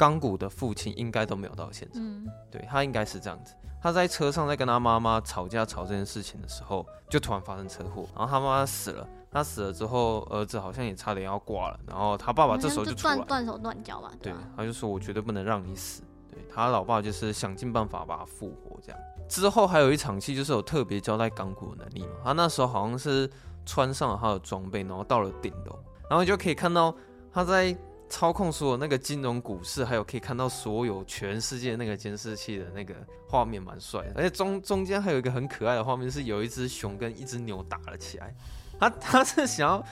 [0.00, 2.00] 钢骨的父亲应该都没有到现场。
[2.02, 3.54] 嗯，对，他应该是这样子。
[3.82, 9.06] 他在车上在跟他妈妈吵架吵这件事情的时候，就突然发生车祸，然后他妈妈死了。
[9.30, 14.10] 他死了之后，儿子好像也差点要挂了，然后他爸爸这时候就断断手断脚吧。
[14.22, 18.80] 对，他就说：“我绝对不能让你死。”对，他老爸就是想尽办法把他复活。
[18.82, 22.14] 这样之后还有一场戏，就是有特别交代钢骨的能力嘛。
[22.24, 23.30] 他那时候好像是
[23.66, 26.92] 穿上了他的装备，然后到了顶楼，然后就可以看到
[27.32, 27.76] 他在
[28.10, 32.94] 操控所有那个金融股市，还有可以看到所有全世界那个监视器的那个
[33.28, 34.12] 画面，蛮帅的。
[34.16, 38.34] 而且中中间还有一个很可爱的画面，是有一只熊跟一只牛打了起来。
[38.78, 39.84] 他他是想要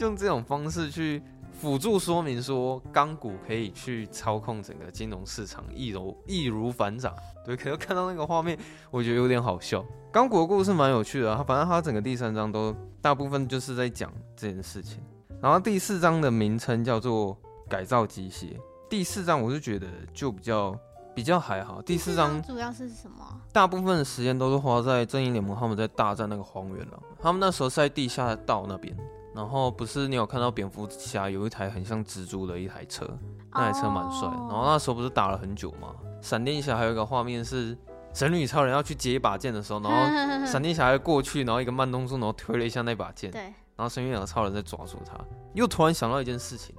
[0.00, 7.14] 用这种方式去辅助说明说，钢骨可以去操控整个金融市场，易如易如反掌。
[7.44, 8.58] 对，可是看到那个画面，
[8.90, 9.84] 我觉得有点好笑。
[10.10, 15.02] 钢骨的故事蛮有趣的，他反正他整个第三章都大部分就是在讲这件事情。
[15.42, 17.36] 然后第四章的名称叫做
[17.68, 18.58] 改造机械。
[18.88, 20.78] 第四章我是觉得就比较。
[21.16, 23.40] 比较还好，第四章主要是什么？
[23.50, 27.02] 大部分的时间都是花在正义联盟他们在大战那个荒原了。
[27.18, 28.94] 他们那时候是在地下道那边，
[29.34, 33.08] 然后不是你有看到蝙蝠侠有一台很像蜘蛛的一台车，
[33.50, 34.28] 那台车蛮帅。
[34.28, 35.94] 然后那时候不是打了很久吗？
[36.20, 37.74] 闪电侠还有一个画面是
[38.12, 39.96] 神女超人要去接一把剑的时候，然后
[40.46, 45.18] 闪电侠过去，然后一个慢动作，然后推了一下那把剑，对，然后神女超人在抓住他，
[45.54, 46.76] 又突然想到一件事情。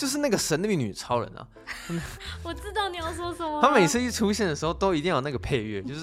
[0.00, 1.46] 就是那个神力女超人啊，
[2.42, 3.60] 我知道你要说什么。
[3.60, 6.00] 他每次一出现的时候，都一定要有那个配乐，就是。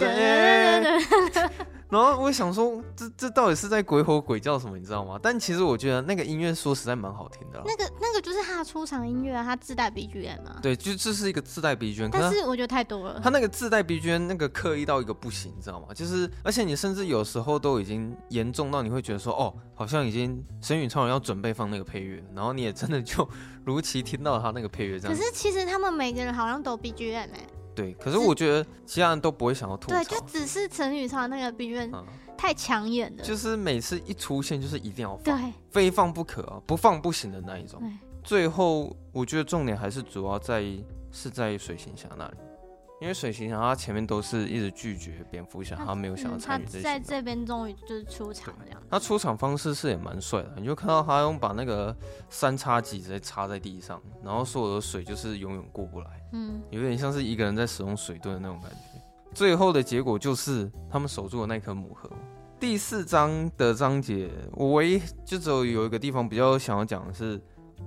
[1.89, 5.17] 然后我想说，这这到底是在鬼吼鬼叫什么，你知道吗？
[5.21, 7.61] 但其实我觉得那个音乐说实在蛮好听的。
[7.65, 10.59] 那个那个就是他的出场音乐啊，他自带 BGM 啊。
[10.61, 13.21] 对，就这是一个自带 BGM，但是我觉得太多了。
[13.23, 15.87] 他那个自带 BGM 那个刻意到一个不行，你知道吗？
[15.93, 23.27] 就是而且你甚至有时候都已经严重到你会觉得说，哦，好像已经神女超人要准备放那个配乐，然后你也真的就
[23.63, 25.15] 如期听到他那个配乐这样。
[25.15, 27.47] 可是其实他们每个人好像都 BGM 哎、欸。
[27.77, 29.95] 对，可是我觉得其他人都不会想要吐槽。
[29.95, 32.05] 对，就只是陈宇超那个 BGM、嗯。
[32.35, 37.79] 太抢眼了，就是每次一出现就是一定要放，对，非放不可啊，不放不行的那一种。
[37.79, 37.89] 对，
[38.23, 40.63] 最后我觉得重点还是主要在
[41.11, 42.33] 是在水行侠那里，
[42.99, 46.79] 因为水行侠他前面都是一直拒绝蝙蝠侠，他没有想要参与这些。
[46.79, 48.81] 嗯、他在这边终于就是出场这样。
[48.89, 51.95] 他出场方式是也蛮帅的，你就看到他用把那个
[52.29, 58.99] 三叉戟直接插在地上，然后所有的水就是永远过不来，嗯，有点像是一个人在使用水遁的那种感觉。
[59.31, 62.09] 最后的结果就是他们守住了那颗母盒。
[62.59, 67.39] 第四章的章节，我唯一就只有有一个地方比较想要讲的是，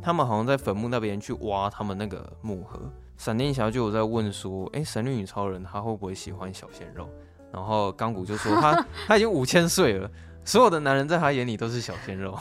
[0.03, 2.81] 他们好像在坟墓那边去挖他们那个木盒。
[3.17, 7.09] 闪电侠就有在问说：“哎、欸，神力女超人她会不会喜欢小鲜肉？”
[7.53, 10.11] 然后钢骨就说他：“他他 已经五千岁了，
[10.45, 12.39] 所有的男人在他眼里都是小鲜肉。”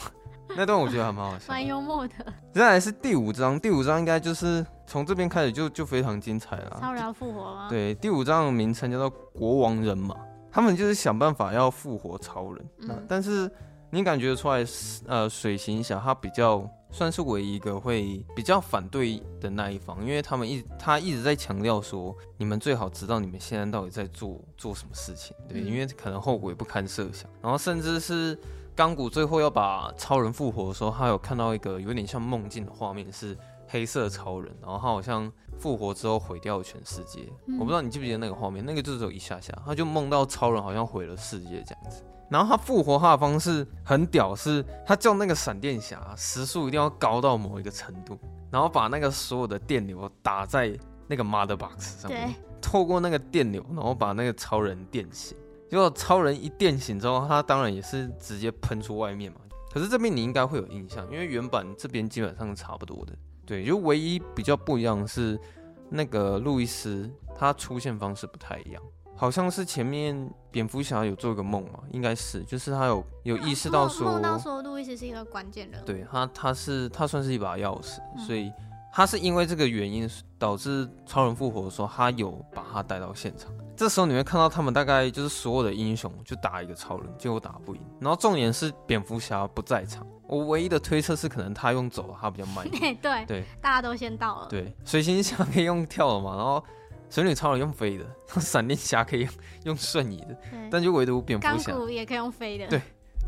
[0.55, 2.13] 那段我觉得还蛮好笑，蛮幽默的。
[2.53, 6.77] 接下来是第五章，第五章应该就是从这边开始就就非常精彩了。
[6.81, 7.67] 超人要复活吗？
[7.69, 10.15] 对，第五章的名称叫做国王人马。
[10.51, 13.49] 他们就是想办法要复活超人，嗯，但是
[13.91, 14.65] 你感觉出来，
[15.05, 27.29] 呃，水行侠他比较算是唯一一个会比较反对的那一方，因为他们一他一直在强调说，你们最好知道你们现在到底在做做什么事情，对，因为可能后果也不堪设想。
[27.41, 28.37] 然后甚至是
[28.75, 35.31] 钢骨最后要把超人复活的时候，他有看到一个有点像梦境的画面，是黑色超人，然后他好像。
[35.59, 42.03] 复活之后毁掉了全世界，嗯，我不知道你记不记得那个画面，那个就只有一下下，他就梦到超人好像毁了世界这样子。
[42.29, 48.17] 然后他复活他的方式很屌，是他叫那个闪电侠时速一定要高到某一个程度，
[48.51, 55.35] 然后把那个所有的电流打在那个 Mother Box 上面，透过那个电流，然后把那个超人电醒。
[55.69, 59.39] 结果超人一电醒之后，他当然也是直接喷出外面嘛。
[59.71, 63.13] 可是这边你应该会有印象，因为原版这边基本上是差不多的。
[63.49, 65.39] 对，就唯一比较不一样的是，
[65.89, 68.83] 那个路易斯他出现方式不太一样，
[69.15, 78.51] 好像是前面蝙蝠侠有做一个梦嘛，应该是，就是他有有意识到说，梦到说路易斯是一个关键人，对他，他是他算是一把钥匙，嗯，所以
[78.93, 80.07] 他是因为这个原因
[80.37, 83.51] 导致超人复活的时候，他有把他带到现场。
[83.79, 87.81] 这时候你会看到他们大概就是所有的英雄就打一个超人，结果打不赢。
[87.97, 90.05] 然后重点是蝙蝠侠不在场。
[90.27, 92.93] 我唯一的推测是可能他用走了，他比较慢一点。
[93.01, 94.47] 对对，大家都先到了。
[94.49, 96.61] 对，水行侠可以用跳的嘛，然后
[97.09, 98.05] 神女超人用飞的，
[98.41, 99.31] 闪电侠可以用
[99.63, 100.37] 用瞬移的，
[100.69, 102.67] 但就唯独蝙蝠侠也可以用飞的。
[102.67, 102.81] 对。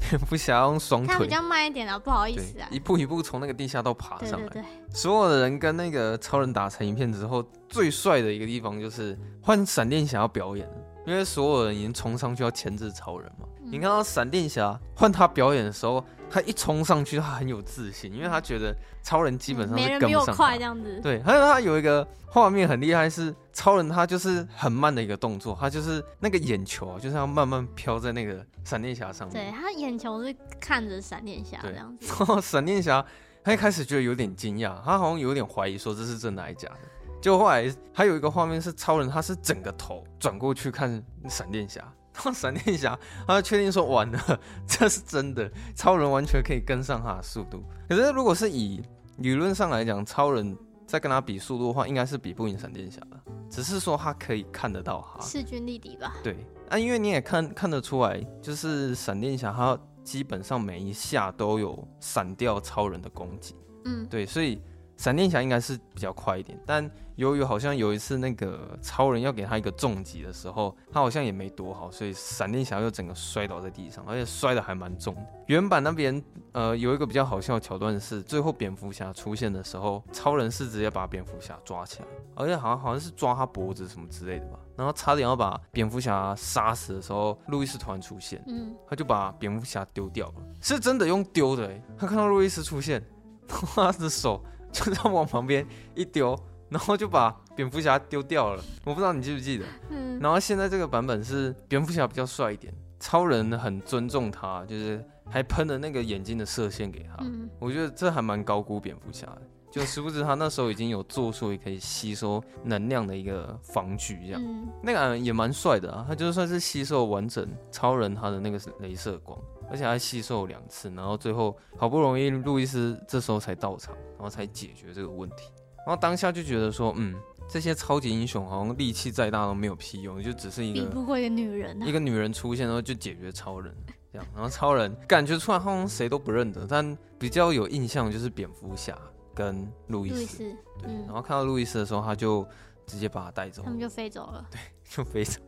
[0.09, 4.47] 蝙蝠侠用双腿，他比较慢一点啊，不好意思啊，一步一步从那个地下道爬上来。
[4.49, 4.61] 对对。
[4.61, 10.67] 对，所有的人跟那个超人打成一片之后，最帅的一个地方就是换闪电侠要表演，
[11.05, 13.45] 因为所有人已经冲上去要牵制超人嘛。
[13.61, 20.07] 嗯、你看到闪电侠换他表演的时候，他一冲上去，他很有自信，因为他觉得超人基本上是跟不上他。
[20.07, 20.99] 没人比我快这样子。
[21.01, 29.51] 对，还有他有一个画面很厉害，是超人他就是很慢的一个动作，他就是那个眼球啊，就是要慢慢飘在那个闪电侠上面。
[29.51, 32.07] 对，他眼球是看着闪电侠这样子。
[32.07, 33.05] 然 后闪电侠
[33.43, 36.79] 他一开始觉得有点惊讶，他好像有点怀疑说这是真的还是假的。
[37.21, 41.83] 就后来还有一个画面是超人，他是整个头转过去看闪电侠。
[42.13, 47.63] 然后闪电侠，他就确定说完了，这是真的，超人完全可以跟上他的速度。
[47.87, 48.81] 可是如果是以
[49.17, 53.19] 理论上来讲，超人在跟他比速度的话，应该是比不赢闪电侠的。
[53.49, 56.15] 只是说他可以看得到他势均力敌吧？
[56.23, 63.55] 对，啊，因为你也看看得出来，就是闪电侠他基本上每一下都有闪掉超人的攻击。
[63.85, 64.61] 嗯，对，所以。
[65.01, 75.21] 闪电侠应该是比较快一点，但由于好像有一次那个超人要给他一个重击的时候，他好像也没躲好，所以闪电侠又整个摔倒在地上，而且摔得还蛮重的。
[75.47, 93.03] 原版那边呃有一个比较好笑的桥段是，最后蝙蝠侠出现的时候，超人是直接把蝙蝠侠抓起来，而且好像好像是抓他脖子什么之类的吧，然后差点要把蝙蝠侠杀死的时候，路易斯突然出现，嗯，他就把蝙蝠侠丢掉了，是真的用丢的，欸， 他看到路易斯出现，
[93.47, 94.39] 他的手。
[94.71, 96.37] 就这样往旁边一丢，
[96.69, 98.63] 然后就把蝙蝠侠丢掉了。
[98.85, 99.65] 我不知道你记不记得。
[99.89, 100.19] 嗯。
[100.19, 107.15] 然后现在这个版本是蝙蝠侠比较帅一点，超人很尊重他，就是还喷了那个眼睛的射线给他。
[107.21, 107.49] 嗯。
[107.59, 109.41] 我觉得这还蛮高估蝙蝠侠的。
[109.71, 116.05] 就殊不知他那时候已经有做出可以吸收能量的一个防具，这样，嗯、那个也蛮帅的啊。
[116.05, 119.39] 他就算是吸收完整超人他的那个镭射光，
[119.71, 125.45] 而且还吸收两次，然后最后好不容易路易斯这时候才到场，然后才解决这个问题。
[125.77, 127.15] 然后当下就觉得说，嗯，
[127.47, 133.73] 这些超级英雄好像力气再大都没有屁用，就只是一个比不过一个女人，啊，一个女人出现然后就解决超人
[134.11, 134.27] 这样。
[134.35, 138.97] 然后超人感觉出来好像谁都不认得，但比较有印象就是蝙蝠侠。
[139.33, 140.37] 跟路易斯，路易斯
[140.81, 142.45] 对，嗯、然后看到路易斯的时候，他就
[142.85, 144.59] 直接把他带走，他们就飞走了，对，
[144.91, 145.39] 就飞走。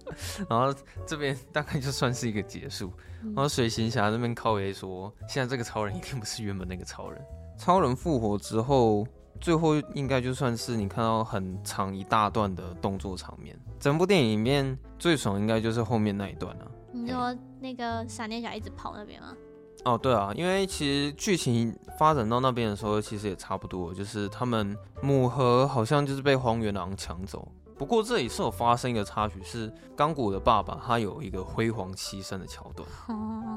[0.50, 0.74] 然后
[1.06, 2.94] 这边大概就算是一个结束。
[3.24, 7.22] 嗯、然后水行侠那边靠爷说，现在这个超人一定不是原本那个超人。
[7.58, 9.06] 超人复活之后，
[9.42, 13.54] 最后应该就算是你看到很长一大段的动作场面。
[13.80, 16.72] 整部电影里面最爽应该就是后面那一段了、啊。
[16.94, 19.36] 你说那个闪电侠一直跑那边吗？
[19.84, 27.46] 哦，对啊，因为其实剧情发展到那边的时候，其实也差不多，就是他们母盒好像就是被荒原狼抢走。
[27.78, 32.88] 不过这里是有发生一个插曲，是钢骨的爸爸他有一个辉煌牺牲的桥段，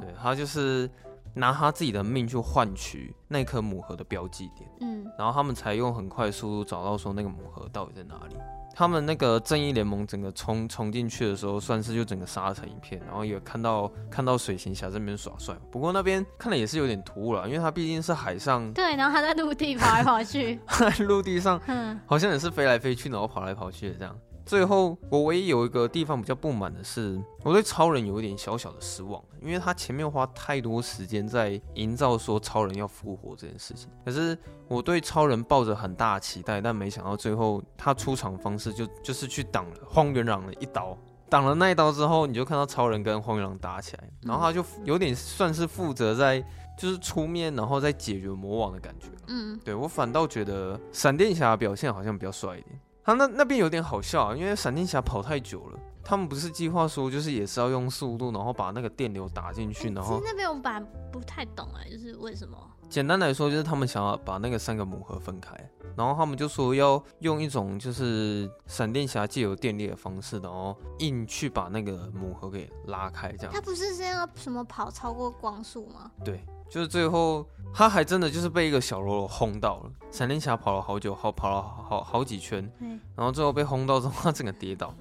[0.01, 0.91] 对，他就是
[1.35, 8.37] 拿他自己的命去换取那颗母盒的标记点，嗯，然后他们才用很快速度找到说那个母盒到底在哪里。
[8.79, 15.57] 他们那个正义联盟整个冲冲进去的时候，算是就整个杀成一片，然后也看到看到水行侠这边耍帅。
[15.73, 24.15] 不过那边看了也是有点突兀了，因为他毕竟是海上，对，然后他在陆地跑来跑去，在 陆地上，嗯好像也是飞来飞去，然后跑来跑去的这样。
[24.47, 33.91] 最后，我唯一有一个地方比较不满的是，我对超人有一点小小的失望，因为他前面花太多时间在营造说超人要复活这件事情。
[34.05, 40.97] 可是我对超人抱着很大的期待，但没想到最后他出场方式就就是去挡了荒原狼的一刀，
[41.29, 46.41] 挡了那一刀之后，你就看到超人跟荒原狼打起来，然后他就有点算是负责在
[46.79, 49.09] 就是出面，然后再解决魔王的感觉。
[49.27, 52.81] 嗯，对，我反倒觉得闪电侠表现好像比较帅一点。
[53.07, 60.81] 他那那边有点好笑啊，因为闪电侠跑太久了，他们不是计划说就是也是要用速度，然后把那个电流打进去，然后其实那边我本来
[61.13, 62.59] 不太懂哎，就是为什么？
[62.89, 65.55] 简单来说就是他们想要把那个三个母盒分开，
[65.97, 73.53] 然后他们就说要用一种就是闪电侠借由电力的方式，然后硬去把那个母盒给拉开，这样。
[73.53, 76.11] 他不是这样什么跑超过光速吗？
[76.25, 76.45] 对。
[76.69, 79.91] 就是最后，他还真的就是被一个小喽啰轰到了。
[80.11, 82.69] 闪电侠跑了好久，好跑了好好好几圈，
[83.15, 84.93] 然后最后被轰到之后，他整个跌倒。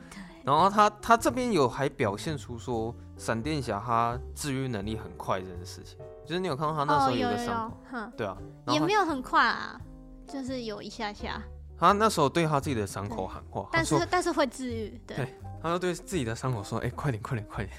[0.46, 5.98] 然后他他这边有还表现出说，闪电侠他治愈能力很快这件事情。
[6.26, 9.80] 就是你有看到他那时候有个伤口，对啊，也没有很快啊，
[10.28, 11.42] 就是有一下下。
[11.78, 17.76] 他那时候对他自己的伤口喊话，但是但是会治愈，对，他就对自己的伤口说：“哎，快点快点快点。”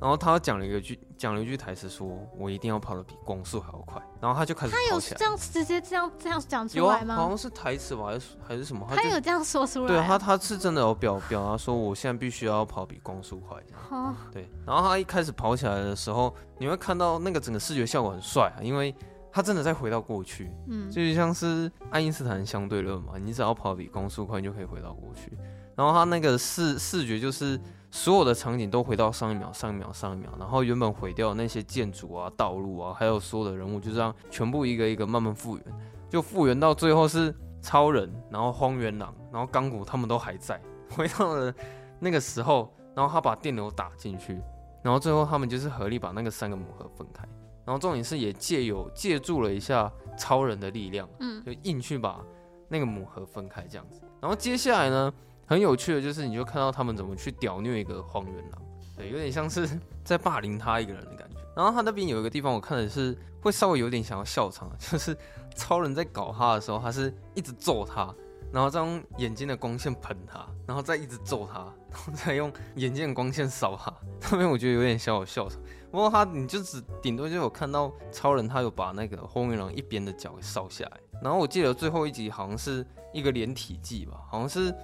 [0.00, 4.72] 然后他讲了一个句，讲了一句台词，说：“我一定要跑得比光速还要快。”然后他就开始。
[4.72, 7.14] 他有这样直接这样这样讲出来吗？
[7.14, 8.86] 啊，好像是台词吧，还是还是什么？
[8.88, 9.88] 他，他有这样说出来？
[9.88, 13.82] 对，他他是真的有表表达说，我现在必须要跑比光速快这样。
[13.90, 14.14] 哦。
[14.30, 14.50] 对。
[14.66, 18.94] 然后他一开始跑起来的时候，你会看到那个整个视觉效果很帅啊，因为
[19.34, 20.50] 他真的在回到过去。
[20.68, 20.88] 嗯。
[20.90, 25.36] 就像是爱因斯坦相对论嘛，你只要跑比光速快，你就可以回到过去。
[25.74, 27.60] 然后他那个视视觉就是。
[27.96, 35.64] 所有的场景都回到上一秒、上一秒、上一秒，然后原本毁掉的那些建筑啊、道路啊，还有所有的人物，就这样全部一个一个慢慢复原，
[36.10, 41.54] 就复原到最后是超人，然后荒原狼，然后钢骨他们都还在，回到了
[42.00, 44.42] 那个时候，然后他把电流打进去，
[44.82, 47.24] 然后最后他们就是合力把那个三个母盒分开，
[47.64, 52.20] 然后重点是也借有借助了一下超人的力量，嗯，就硬去把
[52.68, 55.12] 那个母盒分开这样子，然后接下来呢？
[55.46, 58.62] 很有趣的就是，你就看到他们怎么去屌虐一个荒原狼，
[58.96, 59.68] 对，有点像是
[60.02, 61.36] 在霸凌他一个人的感觉。
[61.54, 65.14] 然后他那边有一个地方，我看的是会稍微有点想要笑场， 就是
[65.54, 68.12] 超人在搞他的时候，他是一直揍他，
[68.50, 71.58] 然后再用眼睛的光线喷他，然后再一直揍他，
[71.90, 73.92] 然后再用眼睛的光线扫他。
[74.32, 75.60] 那边我觉得有点小小笑场。
[75.94, 81.00] 不过他你就只顶多就有看到超人他有把那个荒原狼一边的脚给烧下来。
[81.22, 84.74] 然后我记得最后一集好像是一个连体技吧，好像是。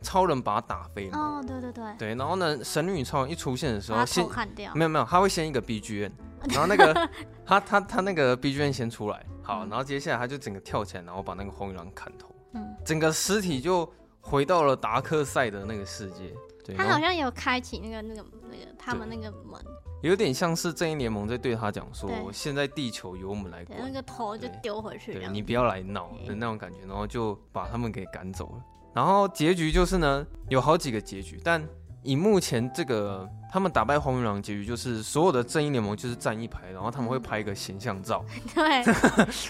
[0.00, 1.18] 超人把他打飞了。
[1.18, 1.84] 哦，对对对。
[1.98, 4.72] 对，然后呢，神女超人一出现的时候，先砍掉。
[4.72, 6.12] 没有没有，他会先一个 BGM，
[6.50, 6.94] 然后那个
[7.44, 12.32] 他他他那个 BGM 先出来，好，然后接下来他就整个跳起来，然后把那个荒原狼砍头。
[12.52, 12.76] 嗯。
[12.84, 16.32] 整个尸体就回到了达克赛的那个世界。
[16.68, 16.76] 对。
[16.76, 19.60] 他好像有开启那个那个那个他们那个门。
[20.00, 23.80] 有点像是正义联盟在对他讲说，现在地球由我们来管。
[23.82, 25.12] 那个头就丢回去。
[25.14, 28.64] 对，你不要来闹的那种感觉，然后就把他们给赶走了。
[28.94, 31.60] 然后结局就是呢，有好几个结局，但
[32.04, 38.84] 以目前这个他们打败荒原狼结局，就是所有的正义联盟就是站一排，然后他们会拍一个形象照， 对，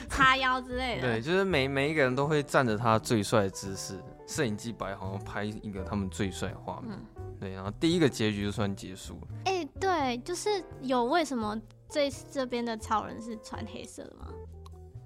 [0.09, 9.29] 叉腰之类的，对，就是每每一个人都会站着他最帅的姿势，摄影机摆好像，拍一个他们最帅的画面，嗯、对，然后第一个结局就算结束了。
[9.47, 14.27] 哎、欸，对，就是有为什么这这边的超人是穿黑色的吗？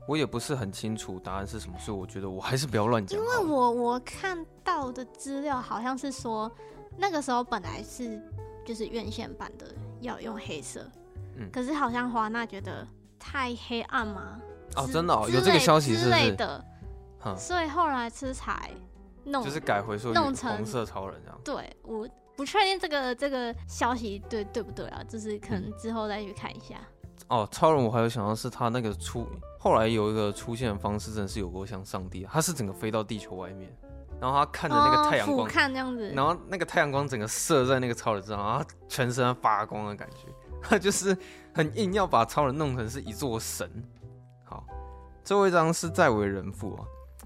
[0.08, 3.16] 我也不是很清楚答案是什么，所以我觉得我还是不要乱讲。
[3.16, 6.50] 因为我我看到的资料好像是说，
[6.98, 8.20] 那个时候本来是
[8.66, 10.84] 就是院线版的要用黑色，
[11.36, 12.84] 嗯，可是好像华纳觉得
[13.20, 14.40] 太黑暗嘛。
[14.74, 16.64] 哦，真的哦，有这个消息是之类的，
[17.36, 18.68] 所以后来吃才
[19.24, 21.40] 弄就是改回说弄成红色超人这样。
[21.44, 26.76] 对，我不确定这个这个消息对对不对啊，就是可能之后再去看一下。
[26.78, 26.86] 嗯
[27.28, 29.26] 哦，超人我还有想到是他那个出
[29.58, 33.74] 后来有一个出现的方式，真的是有够像上帝，他是整个飞到地球外面，
[34.20, 40.28] 然后他看着那个太阳光，哦、看这样子，然后那个太阳光整个射在那个超人身上，然后他全身发光的感觉，
[40.60, 41.16] 他就是
[41.54, 43.70] 很硬要把超人弄成是一座神。
[44.44, 44.66] 好，
[45.24, 46.84] 最后一张是在为人父啊，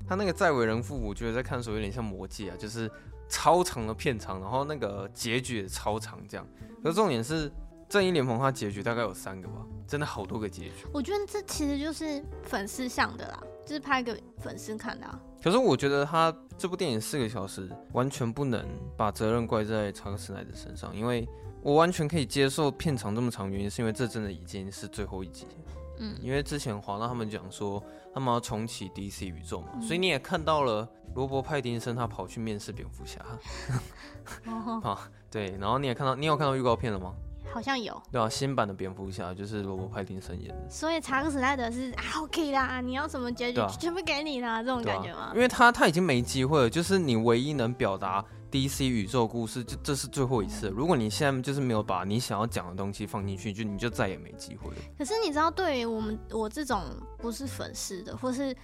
[0.08, 2.90] 他那个再为人父，我觉得在看的时候有点像魔戒啊，就是
[3.28, 6.46] 超长的片长，然后那个结局也超长这样，
[6.82, 7.50] 可重点是。
[7.88, 10.72] 正义联盟它结局大概有三个吧，真的好多个结局。
[10.92, 15.16] 我觉得这其实就是粉丝向的啦，就是拍给粉丝看的啊。
[15.40, 21.28] 可是我觉得他这部电影四个小时，完全不能把责任怪在查克·史奈德身上，因为
[21.62, 25.46] 我完全可以接受片长这么长，原因是因为这真的已经是最后一集。
[25.98, 27.82] 嗯，因为之前华纳他们讲说
[28.12, 33.20] 他们要重启 DC 宇宙嘛，嗯、所以你也看到了罗伯·派丁森他跑去面试蝙蝠侠。
[34.82, 37.14] 啊， 对，然后你也看到，你有看到预告片了吗？
[37.52, 45.30] 好像有，对啊，新版的蝙蝠侠就是罗伯·派丁森演的，所以查克·史奈德是 OK 啦，你要什么结局、啊、全部给你啦，这种感觉吗？
[45.30, 50.68] 啊、因为他他已经没机会了，就是你唯一能表达 DC 宇宙故事，就这是最后一次。
[50.68, 54.76] 如果你现在就是没有把你想要讲的东西放进去，就你就再也没机会了。
[54.96, 56.82] 可是你知道，对于我们我这种
[57.26, 58.56] 不是粉丝的，或是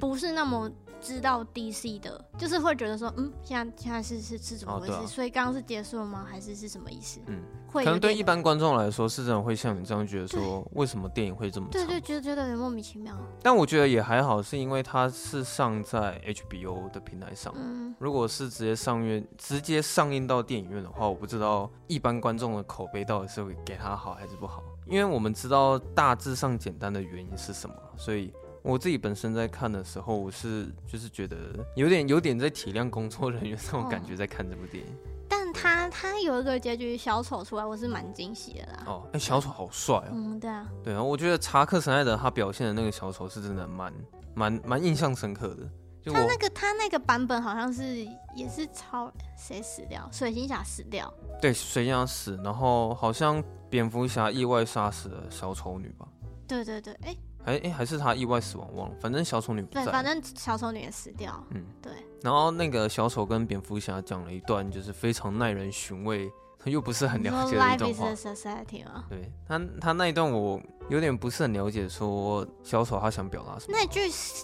[0.00, 4.92] 不是那么知道 DC 的，嗯、就是会觉得说，嗯，现在现在是是是怎么回事？
[4.94, 6.26] 哦啊、所以刚刚是结束了吗？
[6.26, 7.20] 还是是什么意思？
[7.26, 11.72] 嗯，会可能对一般观众来说，是真的会像你这样觉得说，为什么电影会这么长？
[11.72, 13.14] 对，对对，觉得觉得有点莫名其妙。
[13.42, 17.52] 但我觉得也还好，是因为它是上在 HBO 的平台上。
[17.54, 24.62] 嗯，如果是直接上院，直接上映到电影院的话，我不知道一般观众的口碑到底是会给他好还是不好。
[24.86, 28.32] 因为我们知道大致上简单的原因是什么，所以。
[28.62, 31.36] 我自己本身在看的时候，我是就是觉得
[31.76, 34.90] 有点有点在体谅工作人员那种感觉，在看这部电影。
[34.90, 34.96] 哦、
[35.28, 38.82] 但他他有一个结局小丑出来，我是蛮惊喜的啦。
[38.88, 40.10] 哦，哎、欸，小丑好帅哦。
[40.10, 40.66] 嗯，对啊。
[40.82, 43.94] 对啊，我觉得查克·神奈德他表现的那个小丑是真的蛮
[44.34, 46.12] 蛮蛮印象深刻的。
[46.12, 50.08] 他那个他那个版本好像是也是超谁死掉？
[50.10, 51.14] 水行侠死掉。
[51.40, 53.40] 对，水行侠死，然后好像
[53.70, 56.08] 蝙蝠侠意外杀死了小丑女吧？
[56.48, 57.18] 对对对，哎、欸。
[57.46, 58.96] 哎哎、欸，还是他意外死亡，忘了。
[59.00, 59.84] 反正小丑女不在。
[59.84, 61.42] 对，反正小丑女也死掉。
[61.50, 61.92] 嗯，对。
[62.22, 66.28] 然后那个小丑跟蝙蝠侠讲了一段，就是非常耐人寻味，
[66.58, 68.06] 他又不是很了解的一段话。
[68.06, 69.04] Life is a society 吗？
[69.08, 73.78] 对他，他那一段我有点不是很了解，说小丑他想表达什么。
[73.78, 74.00] 那句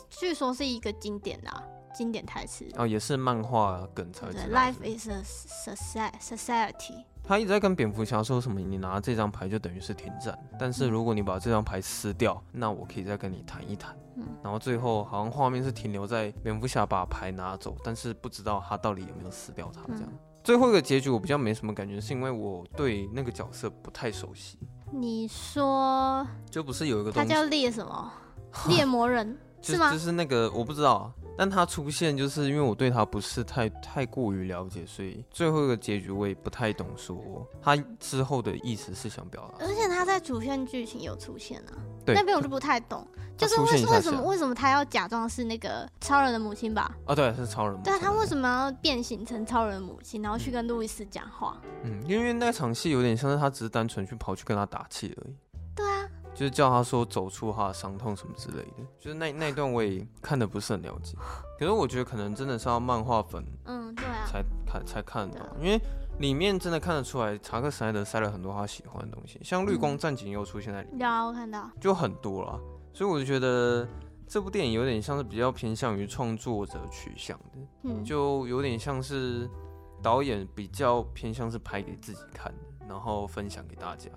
[0.08, 1.60] 据说是一个经典的、啊、
[1.92, 4.28] 经典台词哦，也是漫画梗才。
[4.28, 5.22] Life is a
[6.20, 7.04] society。
[7.24, 8.60] 他一直在跟蝙蝠侠说什么？
[8.60, 13.96] 你拿这张牌就等于是停战，但是如果你把这张牌撕掉，那我可以再跟你谈一谈。
[14.16, 20.04] 嗯，然后最后好像画面是停留在蝙蝠侠把牌拿走，但是不知道他到底有没有撕掉它这样。
[20.06, 24.58] 嗯、最后一个结局我比较没什么感觉，是因为我对那个角色不太熟悉。
[24.90, 28.12] 你说就不是有一个东西，他叫猎什么？
[28.68, 29.92] 猎魔人就是吗？
[29.92, 31.12] 就是那个我不知道。
[31.34, 37.16] 但他出现，就是因为我对他不是太太过于了解，所以最后一个结局我也不太懂，说
[37.62, 39.64] 他之后的意思是想表达。
[39.64, 41.72] 而且他在主线剧情有出现啊，
[42.04, 43.04] 对那边我就不太懂，
[43.34, 46.94] 就是为为什么为什么他要假装是那个超人的母亲吧？
[47.06, 47.84] 啊，对，是超人母亲。
[47.84, 51.58] 对啊，他为什么要变形成超人的母亲，然后去跟路易斯讲话？
[51.82, 55.34] 嗯，因为那场戏有点像是他只是单纯去跑去跟他打气而已。
[56.42, 61.16] 就是叫他说走出他的伤痛什么之类的，就是那那一段我也看的不是很了解，
[61.56, 65.80] 可是我觉得可能真的是要漫画粉，嗯，对啊，才看才看得懂，因为
[66.18, 72.58] 里面真的看得出来，查克·史奈德塞了很多他喜欢的东西，像绿光战警又出现在里面，有我看到，就很多了，
[72.92, 73.86] 所以我就觉得
[74.26, 79.48] 这部电影有点像是比较偏向于创作者取向的，嗯，就有点像是
[80.02, 82.46] 导演比较偏向是拍给自己看
[82.80, 84.10] 的，然后分享给大家。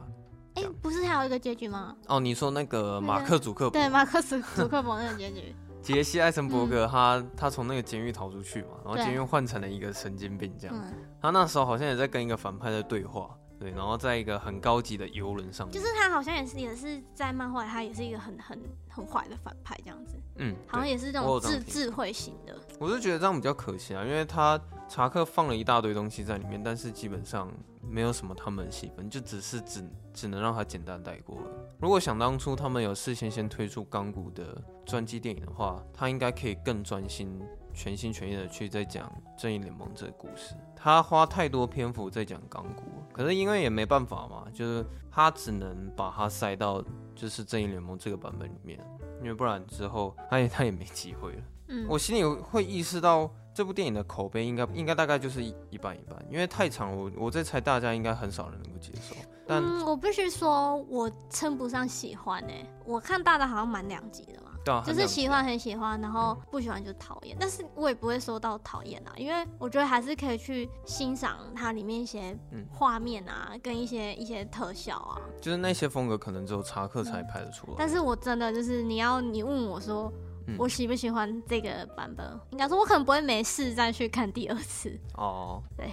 [0.56, 1.96] 哎，不是还有一个结局吗？
[2.08, 3.80] 哦，你说那个马克·祖克伯？
[3.80, 10.76] 对，马克·祖祖克伯那个结局， 杰西·艾森伯格他，他他从那个监狱逃出去嘛，然后监狱换成了一个神经病这样。
[11.22, 13.30] 他那时候好像也在跟一个反派在对话。
[13.58, 20.18] 对，然后在一个很高级的游轮上面，就是他好像也是也是在漫画，他也是一个很很很坏的反派这样子。
[20.36, 22.54] 嗯，好像也是这种智智慧型的。
[22.82, 27.50] 我是觉得这样比较可惜啊，因为他查克放了一大堆东西在里面，但是基本上
[27.90, 29.84] 没有什么他们的戏份，就只是只
[30.14, 31.38] 只能让他简单带过。
[31.80, 37.42] 如果想当初他们有事先先推出钢骨的传记电影的话，他应该可以更专心。
[37.78, 46.82] 全心全意的去在讲正义联盟这个故事，他花太多篇幅在讲钢骨，可是因为也没办法嘛，就是他只能把它塞到
[47.14, 48.80] 就是正义联盟这个版本里面，
[49.20, 51.44] 因为不然之后他也他也没机会了。
[51.68, 59.16] 嗯，我心里会意识到这部电影的口碑应该应该大概就是一一半一半，因为太长，我我在猜大家应该很少人能够接受。
[59.48, 64.34] 但嗯，我必须说，我称不上喜欢诶、欸，我看大的好像蛮两极的。
[64.66, 72.36] 啊、就是喜欢很喜欢，然后不喜欢就讨厌，但是我也不会说到讨厌啊，因为我觉得还是可以去欣赏它里面一些
[72.74, 77.74] 画面啊，嗯、跟一些一些特效啊，就是那些风格可能只有查克才拍得出来。
[77.78, 80.12] 但是我真的就是你要你问我说，
[80.58, 84.98] 我喜不喜欢这个版本，嗯、应该说我可能不会没事再去看第二次。
[85.16, 85.90] 哦，对。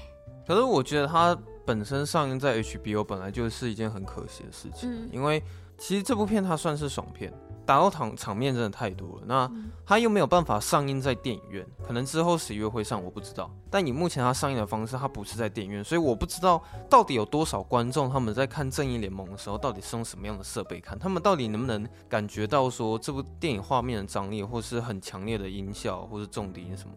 [0.47, 5.43] 可是我觉得它本身上映在 HBO 本来就是一件很可惜的事情，嗯、因为
[5.79, 7.33] 其实这部片它算是爽片。
[7.65, 9.51] 打斗场场面真的太多了，那
[9.87, 13.51] 它又没有办法上映在电影院，可能之后十一月会上，我不知道。
[13.71, 26.95] 但以目前它上映的方式，它不是在电影院，所以我不知道到底有多少观众他们在看《正义联盟》的时候，到底是用什么样的设备看，他们到底能不能感觉到说这部电影画面的张力，或是很强烈的音效，或是重低音什么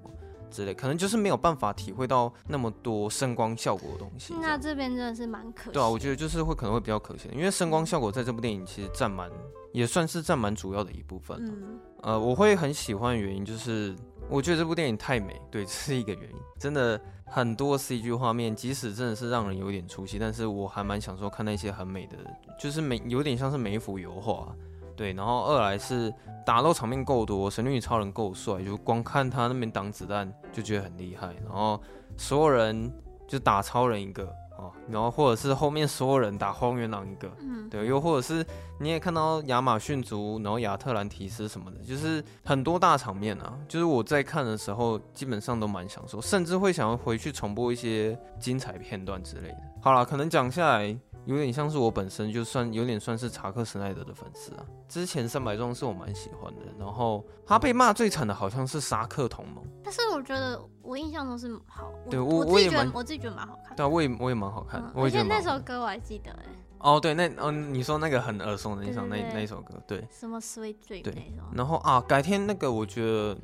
[0.50, 4.34] 之类，可能就是没有办法体会到那么多声光效果的东西。
[4.42, 5.72] 那这边真的是蛮可惜。
[5.72, 9.30] 对啊，我觉得就是会可能会比较可惜，因为声光效果在这部电影其实占蛮。
[9.72, 11.38] 也算是占蛮主要的一部分。
[11.42, 13.94] 嗯，呃，我会很喜欢的原因就是，
[14.30, 16.38] 我觉得这部电影太美，对， 这是一个原因。
[16.58, 22.16] 真的很多 CG 画面，即使真的是让人有点出戏，但是我还蛮享受看那些很美的，
[22.58, 24.56] 就是美，有点像是每一幅油画。
[24.96, 26.14] 对，然后二来是
[26.46, 31.28] 打斗场面够多，神力女超人够帅，就光看他那边挡子弹就觉得很厉害。
[31.44, 31.82] 然后
[32.18, 32.92] 所有人
[33.28, 34.28] 就打超人一个。
[34.58, 38.42] 哦，然后或者是后面所有人打荒原狼一个，嗯，对，又或者是
[38.80, 49.58] 你也看到亚马逊族，然后亚特兰提斯什么的，就是很多大场面啊，就是我在看的时候基本上都蛮享受，甚至会想要回去重播一些精彩片段之类的。
[49.82, 50.98] 好啦，可能讲下来。
[51.26, 54.66] 有点像是我本身就算有点算是查克·史奈德的粉丝啊。
[54.88, 59.64] 之前三百壮士我蛮喜欢的，然后他被骂最惨的好像是沙克同盟。
[59.84, 63.76] 但是我觉得我印象中是好，对我我自己觉得我自己觉得蛮好看。
[63.76, 64.82] 对啊，我也我也蛮好看。
[64.82, 66.46] 嗯、而且那首歌我还记得哎。
[66.80, 70.08] 哦，对，那哦你说那个很耳熟能详那那一首歌，对。
[70.12, 71.34] 什么 Sweet Dream 对。
[71.54, 73.36] 然后啊，改天那个我觉得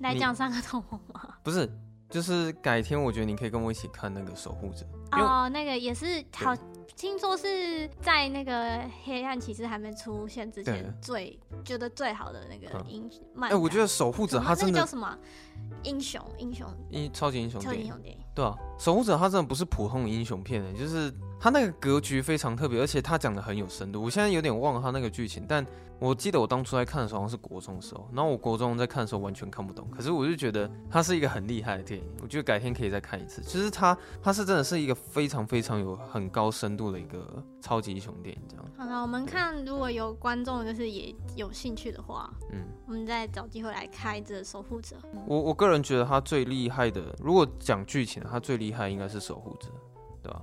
[0.00, 1.20] 来讲沙克同盟吗？
[1.44, 1.70] 不是，
[2.10, 4.84] 就是改天我觉得你可以跟我一起看那个守护者。
[5.12, 6.52] 哦，那个也是好。
[6.98, 13.22] 听说是在那个黑暗骑士还没出现之前，最觉得最好的那个英雄。
[13.40, 15.16] 哎，我觉得守护者他真的叫什么？
[15.84, 18.24] 英雄英雄英超级英雄超级英雄电影。
[18.38, 24.00] 对啊，守护者他真的不是普通英雄片诶，就是他那个格局非常特别，而且他讲的很有深度。
[24.00, 25.66] 我现在有点忘了他那个剧情，但。
[26.00, 33.42] 我记得我当初在看的时候好像是国中的时候，然后我国中在看的时候完全看不懂，可是我就觉得它是一个很厉害的电影，我觉得改天可以再看一次。
[33.42, 38.64] 其实它它是真的是一个非常非常有很高深度的一个超级英雄电影，这样。
[38.76, 44.96] 好了，我们看如果有观众就是也有兴趣的话，嗯，我们再找机会来开这守护者。
[45.26, 49.68] 我我个人觉得他最厉害的，如果讲剧情，他最厉害应该是守护者，
[50.22, 50.42] 对吧？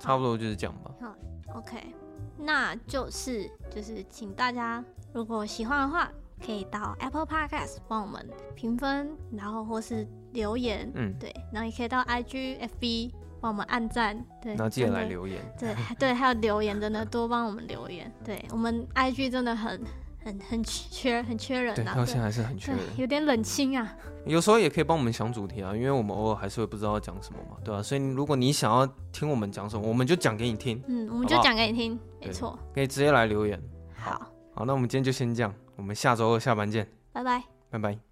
[0.00, 0.94] 差不多就是这样吧。
[1.00, 1.14] 好
[1.58, 1.94] ，OK。
[2.40, 6.08] 那就是就是，请大家如果喜欢的话，
[6.44, 19.80] 可以到 Apple Podcast 帮我们评分，然后或是留言，嗯，对，然后也可以到 IG、FB 帮我们按赞，对，然后记得来留言，对对，还有留言 真的多帮我们留言，对我们 IG 真的很。
[20.20, 23.96] 很很缺很缺人啊，到现在还是很缺人，有点冷清啊。
[24.26, 27.82] 有时候也可以帮我们想主题啊，因为我们偶尔还是会不知道要讲什么嘛，对吧、啊？
[27.82, 30.82] 所以如果你想要听我们讲什么，我们就讲给你听。
[30.88, 32.58] 嗯，我们就讲给你听，没错。
[32.74, 33.62] 可以直接来留言。
[33.94, 34.20] 好，
[34.52, 36.86] 好，那我们今天就先这样，我们下周二下班见。
[37.12, 38.07] 拜拜，拜拜。